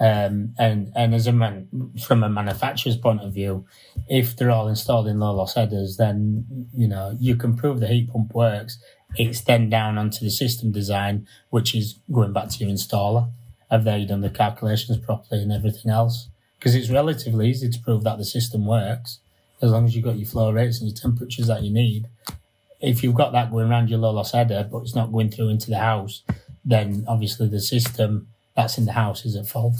[0.00, 1.68] Um, and and as a man,
[2.02, 3.66] from a manufacturer's point of view,
[4.08, 7.86] if they're all installed in low loss headers, then you know you can prove the
[7.86, 8.78] heat pump works.
[9.16, 13.30] It's then down onto the system design, which is going back to your installer.
[13.70, 16.28] Have they done the calculations properly and everything else?
[16.58, 19.20] Because it's relatively easy to prove that the system works
[19.62, 22.06] as long as you've got your flow rates and your temperatures that you need.
[22.80, 25.50] If you've got that going around your low loss header, but it's not going through
[25.50, 26.22] into the house,
[26.64, 28.28] then obviously the system
[28.60, 29.76] that's in the house is it fault.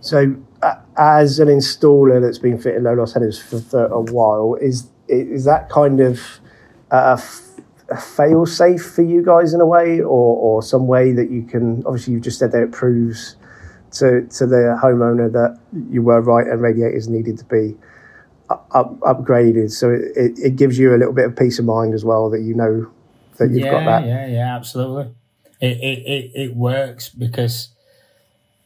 [0.00, 4.54] So, uh, as an installer that's been fitting low loss headers for, for a while,
[4.60, 6.20] is is that kind of
[6.90, 7.20] a,
[7.90, 11.42] a fail safe for you guys in a way, or, or some way that you
[11.42, 11.82] can?
[11.86, 13.36] Obviously, you've just said that it proves
[13.92, 15.58] to to the homeowner that
[15.90, 17.76] you were right and radiators needed to be
[18.50, 19.70] up, upgraded.
[19.70, 22.30] So it, it, it, gives you a little bit of peace of mind as well
[22.30, 22.90] that you know
[23.36, 24.06] that you've yeah, got that.
[24.06, 25.14] Yeah, yeah, absolutely.
[25.60, 27.68] it, it, it, it works because,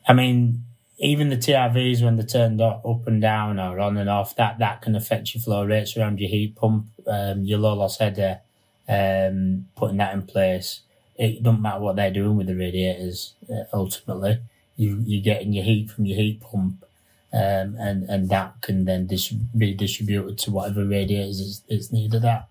[0.06, 0.64] I mean,
[0.98, 4.82] even the TRVs when they're turned up and down or on and off, that that
[4.82, 8.40] can affect your flow rates around your heat pump, um, your low loss header,
[8.88, 10.80] um, putting that in place.
[11.16, 13.34] It doesn't matter what they're doing with the radiators.
[13.50, 14.40] Uh, ultimately,
[14.76, 16.84] you you're getting your heat from your heat pump,
[17.32, 22.24] um, and and that can then dis- be distributed to whatever radiators is, is needed
[22.24, 22.48] at.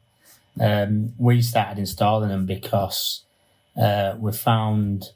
[0.59, 3.23] Um, we started installing them because
[3.75, 5.11] uh, we found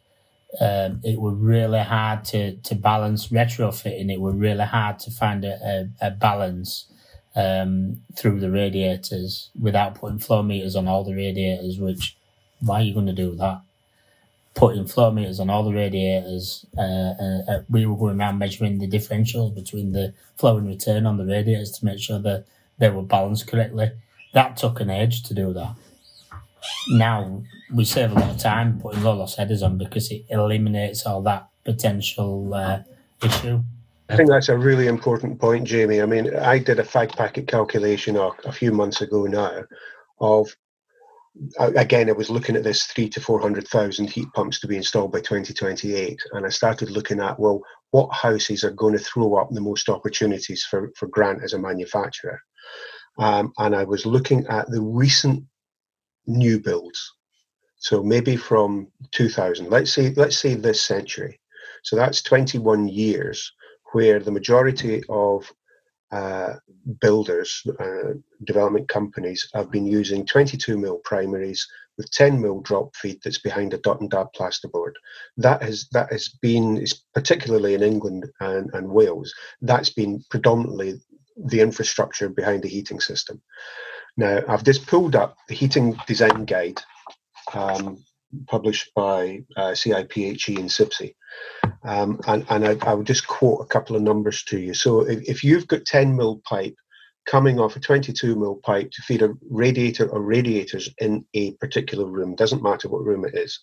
[0.60, 4.12] um, it was really hard to, to balance retrofitting.
[4.12, 6.91] It was really hard to find a, a, a balance
[7.36, 11.78] um, through the radiators without putting flow meters on all the radiators.
[11.78, 12.17] Which
[12.60, 13.62] why are you going to do that?
[14.56, 16.65] Putting flow meters on all the radiators.
[16.76, 21.06] Uh, uh, uh, we were going around measuring the differentials between the flow and return
[21.06, 22.46] on the radiators to make sure that
[22.80, 23.91] they were balanced correctly.
[24.34, 25.76] That took an age to do that
[26.89, 27.43] now
[27.74, 31.50] we save a lot of time putting loss headers on because it eliminates all that
[31.63, 32.80] potential uh,
[33.24, 33.62] issue.
[34.10, 36.02] I think that's a really important point, Jamie.
[36.02, 39.63] I mean, I did a five packet calculation a, a few months ago now
[40.20, 40.56] of
[41.60, 45.20] again, I was looking at this three to 400,000 heat pumps to be installed by
[45.20, 46.20] 2028.
[46.34, 49.89] And I started looking at, well, what houses are going to throw up the most
[49.89, 52.39] opportunities for, for Grant as a manufacturer?
[53.20, 55.43] Um, and I was looking at the recent
[56.27, 57.13] new builds.
[57.77, 61.39] So maybe from 2000, let's say, let's say this century.
[61.83, 63.51] So that's 21 years
[63.93, 65.51] where the majority of
[66.11, 66.53] uh,
[67.01, 68.13] builders, uh,
[68.45, 73.73] development companies have been using 22 mil primaries with 10 mil drop feed that's behind
[73.73, 74.93] a dot and dab plasterboard.
[75.37, 81.01] That has that has been, is particularly in England and, and Wales, that's been predominantly
[81.35, 83.41] the infrastructure behind the heating system.
[84.17, 86.82] Now, I've just pulled up the heating design guide
[87.53, 88.03] um,
[88.47, 91.13] published by uh, CIPHE and CIBSE.
[91.84, 94.73] Um, and and I, I, would just quote a couple of numbers to you.
[94.73, 96.75] So if, if you've got 10 mil pipe
[97.27, 102.06] coming off a 22 mil pipe to feed a radiator or radiators in a particular
[102.06, 103.60] room, doesn't matter what room it is.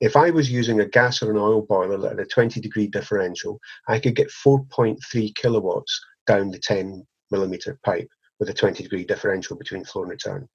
[0.00, 3.58] If I was using a gas or an oil boiler at a 20 degree differential,
[3.88, 9.56] I could get 4.3 kilowatts down the 10 millimeter pipe with a 20 degree differential
[9.56, 10.48] between flow and return.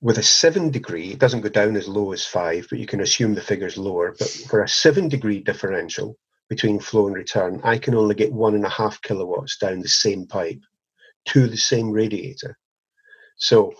[0.00, 3.00] With a seven degree, it doesn't go down as low as five, but you can
[3.00, 4.14] assume the figure's lower.
[4.18, 8.54] But for a seven degree differential between flow and return, I can only get one
[8.54, 10.60] and a half kilowatts down the same pipe
[11.26, 12.58] to the same radiator.
[13.36, 13.74] So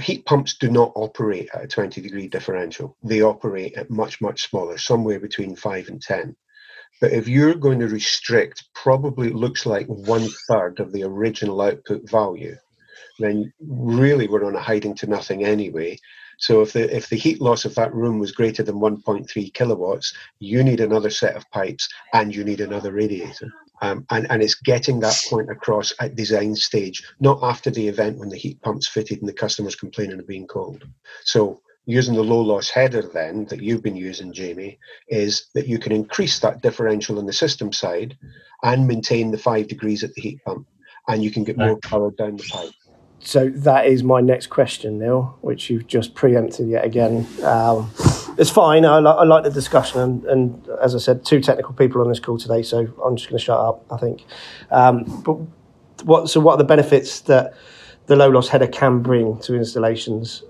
[0.00, 2.96] heat pumps do not operate at a 20 degree differential.
[3.02, 6.36] They operate at much, much smaller, somewhere between five and 10.
[7.00, 12.08] But if you're going to restrict, probably looks like one third of the original output
[12.08, 12.56] value,
[13.18, 15.98] then really we're on a hiding to nothing anyway.
[16.38, 20.14] So if the if the heat loss of that room was greater than 1.3 kilowatts,
[20.38, 23.50] you need another set of pipes and you need another radiator.
[23.82, 28.18] Um, and, and it's getting that point across at design stage, not after the event
[28.18, 30.84] when the heat pump's fitted and the customer's complaining of being cold.
[31.24, 35.78] So using the low loss header then that you've been using, Jamie, is that you
[35.78, 38.18] can increase that differential on the system side
[38.62, 40.66] and maintain the five degrees at the heat pump,
[41.08, 42.72] and you can get more power down the pipe.
[43.20, 47.26] So that is my next question, Neil, which you've just preempted yet again.
[47.42, 47.90] Um,
[48.38, 48.84] it's fine.
[48.84, 52.08] I, li- I, like the discussion, and, and, as I said, two technical people on
[52.08, 53.84] this call today, so I'm just going to shut up.
[53.90, 54.24] I think.
[54.70, 55.38] Um, but
[56.04, 56.28] what?
[56.28, 57.54] So, what are the benefits that
[58.06, 60.42] the low loss header can bring to installations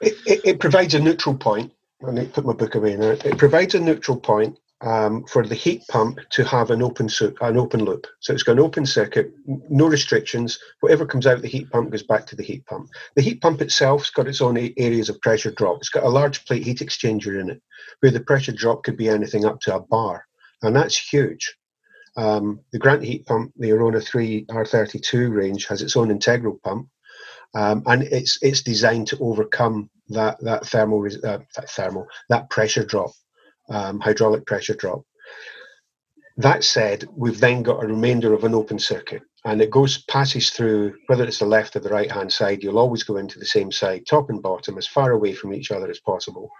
[0.00, 1.72] it, it, it, provides a neutral point.
[2.06, 3.10] I need to put my book away now.
[3.10, 7.08] It provides a neutral point um, for the heat pump to have an open
[7.40, 8.06] an open loop.
[8.20, 10.58] So it's got an open circuit, no restrictions.
[10.80, 12.90] Whatever comes out the heat pump goes back to the heat pump.
[13.14, 15.78] The heat pump itself's got its own areas of pressure drop.
[15.78, 17.62] It's got a large plate heat exchanger in it,
[18.00, 20.26] where the pressure drop could be anything up to a bar,
[20.62, 21.56] and that's huge.
[22.16, 26.88] Um, the Grant heat pump, the Aerona 3 R32 range, has its own integral pump,
[27.54, 32.84] um, and it's it's designed to overcome that that thermal uh, that thermal that pressure
[32.84, 33.10] drop,
[33.68, 35.02] um, hydraulic pressure drop.
[36.38, 40.50] That said, we've then got a remainder of an open circuit, and it goes passes
[40.50, 42.62] through whether it's the left or the right hand side.
[42.62, 45.70] You'll always go into the same side, top and bottom, as far away from each
[45.70, 46.50] other as possible,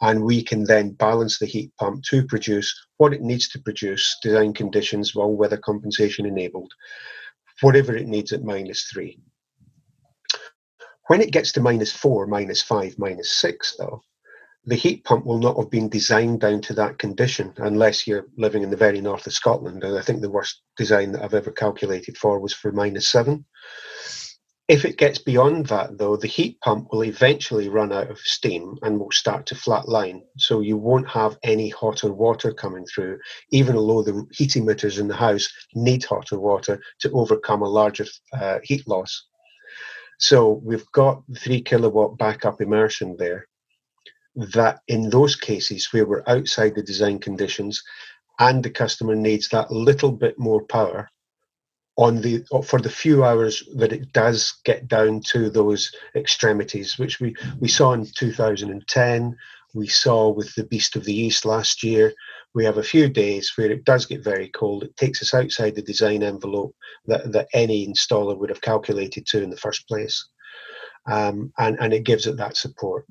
[0.00, 4.16] and we can then balance the heat pump to produce what it needs to produce,
[4.22, 6.72] design conditions, well weather compensation enabled,
[7.60, 9.20] whatever it needs at minus three.
[11.08, 14.02] When it gets to minus four, minus five, minus six, though,
[14.66, 18.62] the heat pump will not have been designed down to that condition unless you're living
[18.62, 19.82] in the very north of Scotland.
[19.84, 23.46] And I think the worst design that I've ever calculated for was for minus seven.
[24.68, 28.76] If it gets beyond that, though, the heat pump will eventually run out of steam
[28.82, 30.20] and will start to flatline.
[30.36, 33.18] So you won't have any hotter water coming through,
[33.50, 38.04] even though the heat emitters in the house need hotter water to overcome a larger
[38.34, 39.27] uh, heat loss.
[40.18, 43.46] So we've got three kilowatt backup immersion there.
[44.34, 47.82] That in those cases where we're outside the design conditions
[48.38, 51.08] and the customer needs that little bit more power,
[51.98, 57.18] on the for the few hours that it does get down to those extremities, which
[57.18, 59.36] we, we saw in 2010,
[59.74, 62.14] we saw with the Beast of the East last year.
[62.54, 64.82] We have a few days where it does get very cold.
[64.82, 66.74] It takes us outside the design envelope
[67.06, 70.28] that, that any installer would have calculated to in the first place.
[71.06, 73.06] Um, and, and it gives it that support.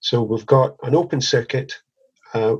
[0.00, 1.74] So we've got an open circuit
[2.34, 2.56] uh,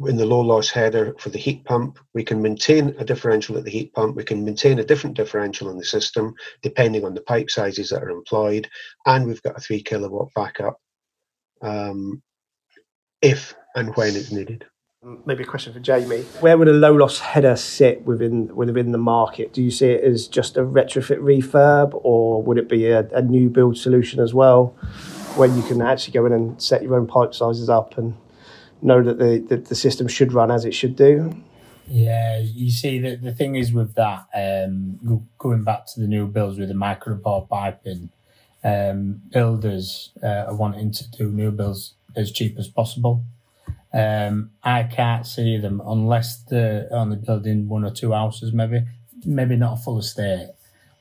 [0.00, 3.64] in the low loss header for the heat pump, we can maintain a differential at
[3.64, 4.14] the heat pump.
[4.14, 8.02] We can maintain a different differential in the system depending on the pipe sizes that
[8.02, 8.68] are employed,
[9.06, 10.78] and we've got a three kilowatt backup
[11.62, 12.22] um,
[13.22, 14.66] if and when it's needed.
[15.24, 16.22] Maybe a question for Jamie.
[16.40, 19.52] Where would a low loss header sit within within the market?
[19.52, 23.22] Do you see it as just a retrofit refurb, or would it be a, a
[23.22, 24.68] new build solution as well,
[25.36, 28.16] where you can actually go in and set your own pipe sizes up and
[28.82, 31.42] know that the, the, system should run as it should do.
[31.86, 34.98] Yeah, you see, the, the thing is with that, um,
[35.38, 38.10] going back to the new builds with the microbore piping,
[38.64, 43.24] um, builders uh, are wanting to do new builds as cheap as possible.
[43.92, 48.84] Um, I can't see them unless they're only building one or two houses, maybe,
[49.24, 50.50] maybe not a full estate.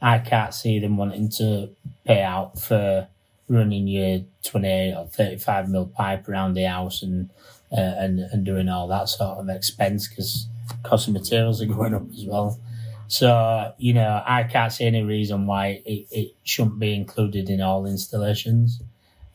[0.01, 1.69] I can't see them wanting to
[2.05, 3.07] pay out for
[3.49, 7.29] running your 28 or 35 mil pipe around the house and
[7.71, 10.47] uh, and and doing all that sort of expense because
[10.83, 12.59] cost of materials are going up as well.
[13.07, 17.61] So you know, I can't see any reason why it, it shouldn't be included in
[17.61, 18.81] all installations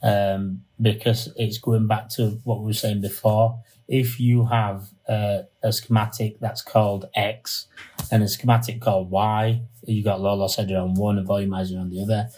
[0.03, 3.59] um, because it's going back to what we were saying before.
[3.89, 7.67] If you have a schematic that's called X
[8.11, 11.91] and a schematic called Y, you got low loss header on one, a volumizer on
[11.91, 12.31] the other.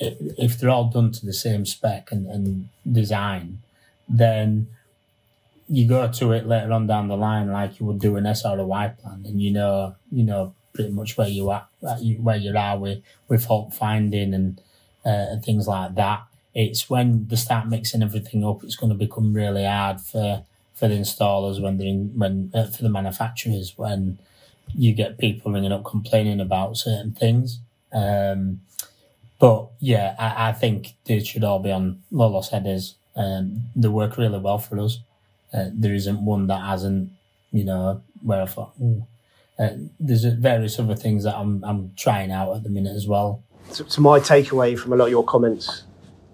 [0.00, 3.62] If they're all done to the same spec and, and design,
[4.08, 4.68] then
[5.68, 8.98] you go to it later on down the line like you would do an SROI
[8.98, 13.02] plan, and you know you know pretty much where you are where you are with
[13.28, 14.60] with fault finding and
[15.04, 16.22] uh, and things like that.
[16.54, 20.44] It's when they start mixing everything up, it's going to become really hard for
[20.74, 24.18] for the installers when they're in, when uh, for the manufacturers when
[24.74, 27.58] you get people ringing up complaining about certain things.
[27.92, 28.60] Um,
[29.40, 32.96] but yeah, I, I, think they should all be on low loss headers.
[33.16, 34.98] Um, they work really well for us.
[35.52, 37.10] Uh, there isn't one that hasn't,
[37.50, 38.74] you know, where I thought,
[39.58, 43.42] uh, there's various other things that I'm, I'm trying out at the minute as well.
[43.70, 45.84] So, so my takeaway from a lot of your comments,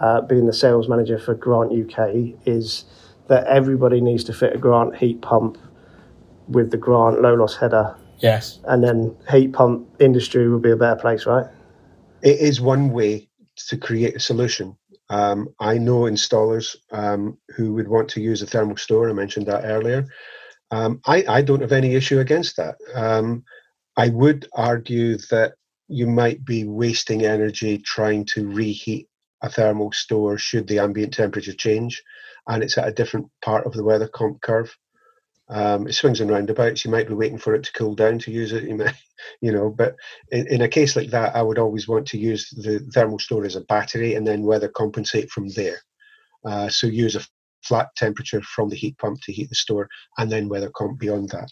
[0.01, 2.85] uh, being the sales manager for Grant UK, is
[3.29, 5.59] that everybody needs to fit a Grant heat pump
[6.49, 7.97] with the Grant low loss header.
[8.19, 8.61] Yes.
[8.65, 11.47] And then heat pump industry will be a better place, right?
[12.23, 13.29] It is one way
[13.69, 14.77] to create a solution.
[15.11, 19.09] Um, I know installers um, who would want to use a thermal store.
[19.09, 20.07] I mentioned that earlier.
[20.71, 22.77] Um, I, I, don't have any issue against that.
[22.95, 23.45] Um,
[23.97, 25.55] I would argue that
[25.89, 29.09] you might be wasting energy trying to reheat
[29.45, 32.03] a thermal store should the ambient temperature change
[32.49, 34.75] and it's at a different part of the weather comp curve.
[35.51, 36.85] Um, it swings and roundabouts.
[36.85, 38.65] You might be waiting for it to cool down to use it.
[38.65, 38.93] You may,
[39.43, 39.97] you know, but
[40.31, 43.45] in, in, a case like that, I would always want to use the thermal store
[43.45, 45.77] as a battery and then weather compensate from there.
[46.47, 47.27] Uh, so use a
[47.63, 51.29] flat temperature from the heat pump to heat the store, and then weather comp beyond
[51.31, 51.51] that.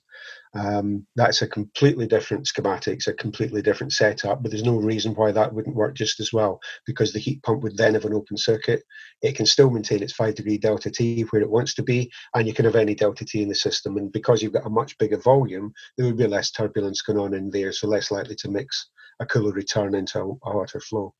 [0.54, 5.14] Um, that's a completely different schematic, it's a completely different setup, but there's no reason
[5.14, 8.12] why that wouldn't work just as well because the heat pump would then have an
[8.12, 8.82] open circuit.
[9.22, 12.46] It can still maintain its 5 degree delta T where it wants to be, and
[12.46, 13.96] you can have any delta T in the system.
[13.96, 17.34] And because you've got a much bigger volume, there would be less turbulence going on
[17.34, 18.90] in there, so less likely to mix
[19.20, 21.14] a cooler return into a, a hotter flow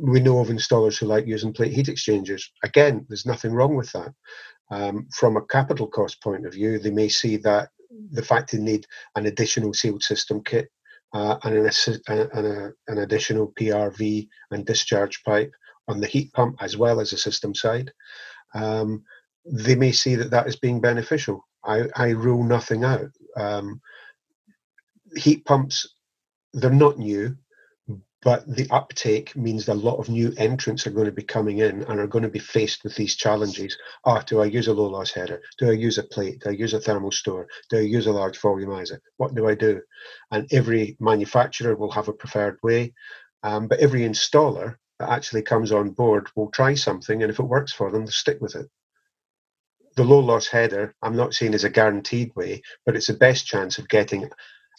[0.00, 2.52] we know of installers who like using plate heat exchangers.
[2.62, 4.12] Again, there's nothing wrong with that.
[4.70, 8.58] Um, from a capital cost point of view, they may see that the fact they
[8.58, 8.86] need
[9.16, 10.68] an additional sealed system kit
[11.14, 11.70] uh, and, an,
[12.08, 15.52] and a, an additional PRV and discharge pipe
[15.88, 17.90] on the heat pump as well as the system side,
[18.54, 19.02] um,
[19.46, 21.46] they may see that that is being beneficial.
[21.64, 23.10] I, I rule nothing out.
[23.36, 23.80] Um,
[25.16, 25.94] heat pumps,
[26.52, 27.36] they're not new
[28.22, 31.58] but the uptake means that a lot of new entrants are going to be coming
[31.58, 33.76] in and are going to be faced with these challenges.
[34.04, 35.40] Ah, do I use a low loss header?
[35.58, 36.40] Do I use a plate?
[36.40, 37.46] Do I use a thermal store?
[37.70, 38.98] Do I use a large volumizer?
[39.18, 39.80] What do I do?
[40.32, 42.92] And every manufacturer will have a preferred way.
[43.44, 47.44] Um, but every installer that actually comes on board will try something, and if it
[47.44, 48.66] works for them, they'll stick with it.
[49.94, 53.46] The low loss header, I'm not saying is a guaranteed way, but it's the best
[53.46, 54.30] chance of getting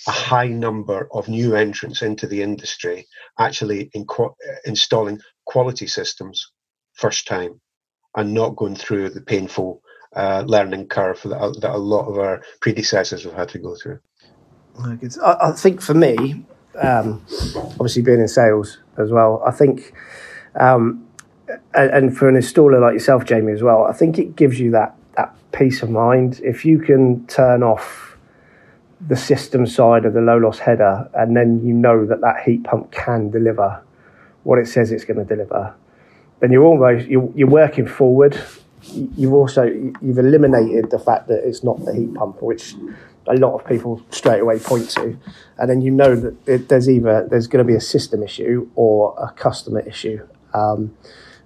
[0.07, 3.05] a high number of new entrants into the industry
[3.37, 4.05] actually in
[4.65, 6.51] installing quality systems
[6.93, 7.59] first time
[8.15, 9.81] and not going through the painful
[10.15, 13.99] uh, learning curve that, that a lot of our predecessors have had to go through.
[15.23, 16.45] I, I think for me,
[16.81, 17.23] um,
[17.55, 19.93] obviously being in sales as well, I think,
[20.59, 21.05] um,
[21.73, 24.71] and, and for an installer like yourself, Jamie, as well, I think it gives you
[24.71, 28.08] that that peace of mind if you can turn off
[29.07, 32.63] the system side of the low loss header, and then you know that that heat
[32.63, 33.81] pump can deliver
[34.43, 35.73] what it says it's going to deliver.
[36.39, 38.41] Then you're almost you're, you're working forward.
[38.81, 42.75] You've also you've eliminated the fact that it's not the heat pump, which
[43.27, 45.17] a lot of people straight away point to,
[45.57, 48.69] and then you know that it, there's either there's going to be a system issue
[48.75, 50.95] or a customer issue, um,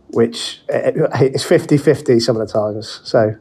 [0.09, 3.01] which it, it's 50-50 some of the times.
[3.03, 3.35] So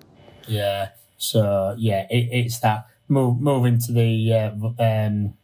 [0.48, 5.34] yeah, so yeah, it, it's that move moving to the uh, um,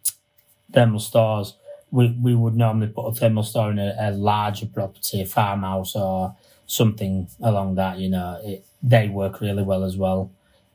[0.73, 1.55] thermal stores.
[1.91, 5.95] We we would normally put a thermal store in a, a larger property, a farmhouse
[5.97, 7.99] or something along that.
[7.99, 10.31] You know, it, they work really well as well.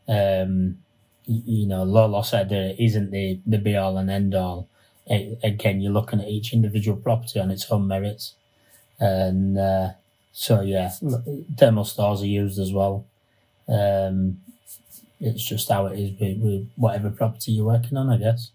[0.08, 0.80] Um,
[1.26, 4.68] you know, low loss header isn't the, the be all and end all.
[5.08, 8.36] It, again, you're looking at each individual property on its own merits.
[9.00, 9.90] And uh,
[10.32, 10.92] so, yeah,
[11.58, 13.06] thermal stores are used as well.
[13.68, 14.42] Um,
[15.24, 18.52] it's just how it is with, with, whatever property you're working on, I guess.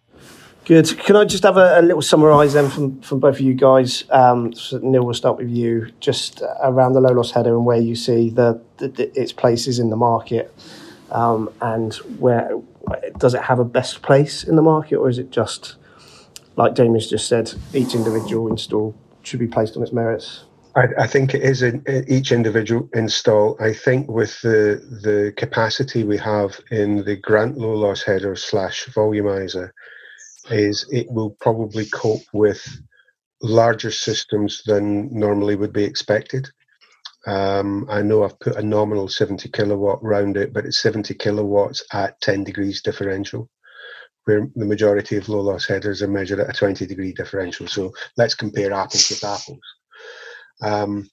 [0.65, 0.99] Good.
[0.99, 4.05] Can I just have a, a little summarise then from, from both of you guys?
[4.11, 5.91] Um, so Neil, we'll start with you.
[6.01, 9.79] Just around the low loss header and where you see the, the, the its places
[9.79, 10.55] in the market
[11.11, 12.51] um, and where
[13.17, 15.77] does it have a best place in the market, or is it just
[16.57, 20.45] like Jamie's just said, each individual install should be placed on its merits?
[20.79, 23.57] I, I think it is in, in each individual install.
[23.61, 28.87] I think with the the capacity we have in the Grant low loss header slash
[28.87, 29.71] volumizer,
[30.51, 32.63] is it will probably cope with
[33.43, 36.49] larger systems than normally would be expected.
[37.27, 41.83] Um, I know I've put a nominal 70 kilowatt round it, but it's 70 kilowatts
[41.93, 43.51] at 10 degrees differential,
[44.25, 47.67] where the majority of low loss headers are measured at a 20 degree differential.
[47.67, 49.78] So let's compare apples with apples.
[50.61, 51.09] Um,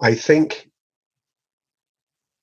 [0.00, 0.68] I think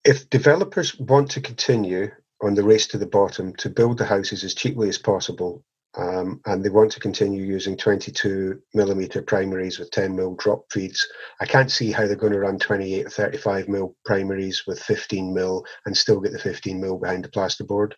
[0.06, 2.12] if developers want to continue
[2.42, 5.64] on the race to the bottom to build the houses as cheaply as possible
[5.98, 11.08] um, and they want to continue using 22 millimeter primaries with 10 mil drop feeds.
[11.42, 15.34] I can't see how they're going to run 28 or 35 mil primaries with 15
[15.34, 17.94] mil and still get the 15 mil behind the plasterboard.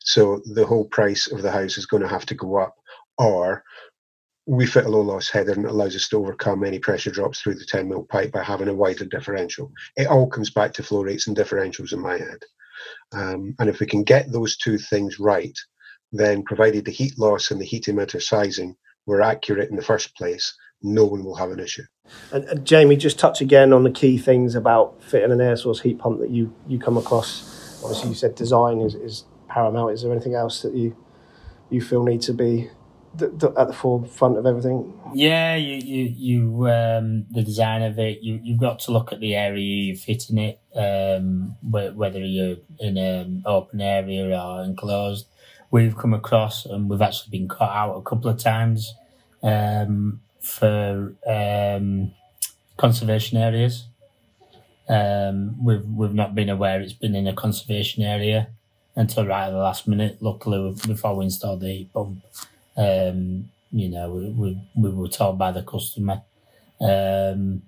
[0.00, 2.76] So the whole price of the house is going to have to go up,
[3.18, 3.64] or
[4.46, 7.40] we fit a low loss header and it allows us to overcome any pressure drops
[7.40, 9.72] through the 10 mil pipe by having a wider differential.
[9.96, 12.42] It all comes back to flow rates and differentials in my head.
[13.12, 15.56] Um, and if we can get those two things right,
[16.12, 18.76] then provided the heat loss and the heat emitter sizing
[19.06, 21.82] were accurate in the first place, no one will have an issue.
[22.30, 25.98] And, Jamie, just touch again on the key things about fitting an air source heat
[25.98, 27.82] pump that you, you come across.
[27.82, 29.92] Obviously, you said design is, is paramount.
[29.92, 30.96] Is there anything else that you
[31.70, 32.70] you feel need to be
[33.18, 34.92] th- th- at the forefront of everything?
[35.14, 38.22] Yeah, you you, you um, the design of it.
[38.22, 40.60] You you've got to look at the area you're fitting it.
[40.74, 45.26] Um, whether you're in an open area or enclosed
[45.74, 48.94] we've come across, and we've actually been caught out a couple of times
[49.42, 52.12] um, for um,
[52.76, 53.88] conservation areas.
[54.88, 58.50] Um, we've we've not been aware it's been in a conservation area
[58.94, 60.18] until right at the last minute.
[60.20, 62.22] Luckily, before we installed the heat pump,
[62.76, 66.22] um, you know, we, we, we were told by the customer.
[66.80, 67.62] Um,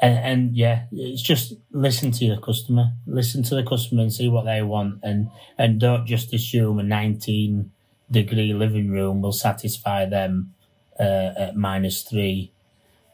[0.00, 4.28] and, and yeah, it's just listen to your customer, listen to the customer and see
[4.28, 7.72] what they want, and and don't just assume a 19
[8.10, 10.54] degree living room will satisfy them
[11.00, 12.52] uh, at minus three.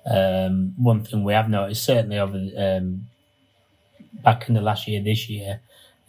[0.04, 3.06] Um, one thing we have noticed, certainly over um,
[4.22, 5.60] back in the last year, this year,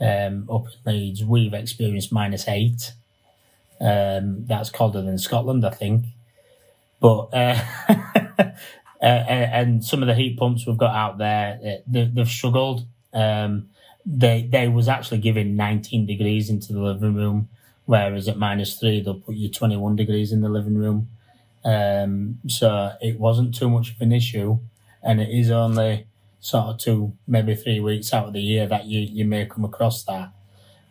[0.02, 2.92] um, up in Leeds, we've experienced minus eight.
[3.82, 6.06] Um, that's colder than Scotland, I think.
[7.00, 7.62] But uh,
[9.02, 12.86] uh, and some of the heat pumps we've got out there, uh, they, have struggled.
[13.14, 13.70] Um,
[14.06, 17.50] they they was actually giving 19 degrees into the living room,
[17.86, 21.10] whereas at minus three they'll put you 21 degrees in the living room.
[21.64, 24.60] Um, so it wasn't too much of an issue,
[25.02, 26.08] and it is only
[26.40, 29.66] sort of two, maybe three weeks out of the year that you, you may come
[29.66, 30.32] across that.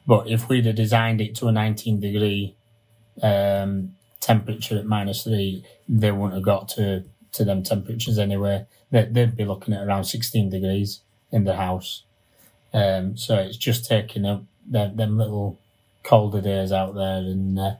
[0.04, 2.53] But if we'd have designed it to a 19 degree
[3.22, 8.64] um, temperature at minus three, they wouldn't have got to to them temperatures anyway.
[8.90, 11.00] They, they'd be looking at around 16 degrees
[11.32, 12.04] in the house.
[12.72, 15.58] Um, so it's just taking up them, them little
[16.02, 17.74] colder days out there, and uh,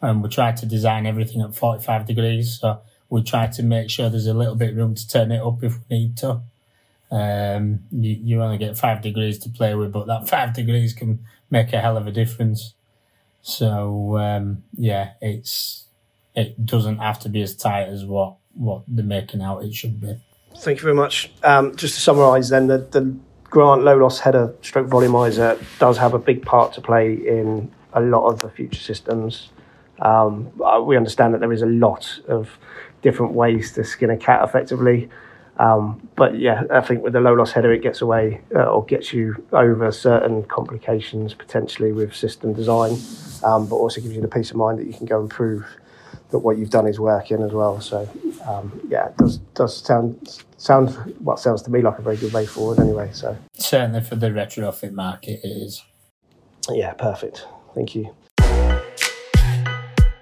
[0.00, 2.58] and we try to design everything at 45 degrees.
[2.60, 2.80] So
[3.10, 5.76] we try to make sure there's a little bit room to turn it up if
[5.88, 6.40] we need to.
[7.10, 11.24] Um, you, you only get five degrees to play with, but that five degrees can
[11.50, 12.74] make a hell of a difference.
[13.42, 15.86] So um, yeah, it's
[16.34, 20.00] it doesn't have to be as tight as what what they're making out it should
[20.00, 20.16] be.
[20.56, 21.30] Thank you very much.
[21.42, 26.12] Um, just to summarise, then the, the Grant low loss header stroke volumizer does have
[26.12, 29.50] a big part to play in a lot of the future systems.
[30.00, 32.58] Um, uh, we understand that there is a lot of
[33.00, 35.08] different ways to skin a cat effectively.
[35.58, 38.84] Um, but yeah, I think with the low loss header, it gets away uh, or
[38.84, 42.96] gets you over certain complications potentially with system design,
[43.44, 45.66] um, but also gives you the peace of mind that you can go and prove
[46.30, 47.80] that what you've done is working as well.
[47.80, 48.08] So
[48.46, 52.32] um, yeah, it does does sound sound what sounds to me like a very good
[52.32, 53.10] way forward anyway.
[53.12, 55.82] So certainly for the retrofit market, it is.
[56.70, 57.46] Yeah, perfect.
[57.74, 58.14] Thank you.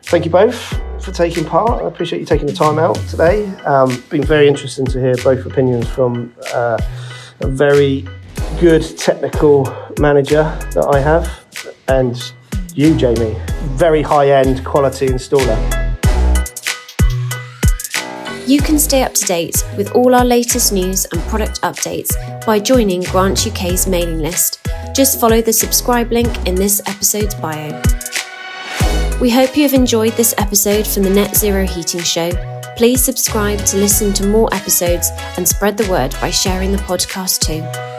[0.02, 1.82] Thank you both for taking part.
[1.82, 3.46] I appreciate you taking the time out today.
[3.64, 6.78] Um, been very interesting to hear both opinions from uh,
[7.40, 8.06] a very
[8.60, 9.64] good technical
[9.98, 10.42] manager
[10.72, 11.44] that I have,
[11.88, 12.32] and
[12.74, 13.36] you, Jamie,
[13.76, 15.56] very high end quality installer.
[18.46, 22.14] You can stay up to date with all our latest news and product updates
[22.46, 24.64] by joining Grant UK's mailing list.
[24.94, 27.82] Just follow the subscribe link in this episode's bio.
[29.18, 32.30] We hope you have enjoyed this episode from the Net Zero Heating Show.
[32.76, 37.40] Please subscribe to listen to more episodes and spread the word by sharing the podcast
[37.40, 37.95] too.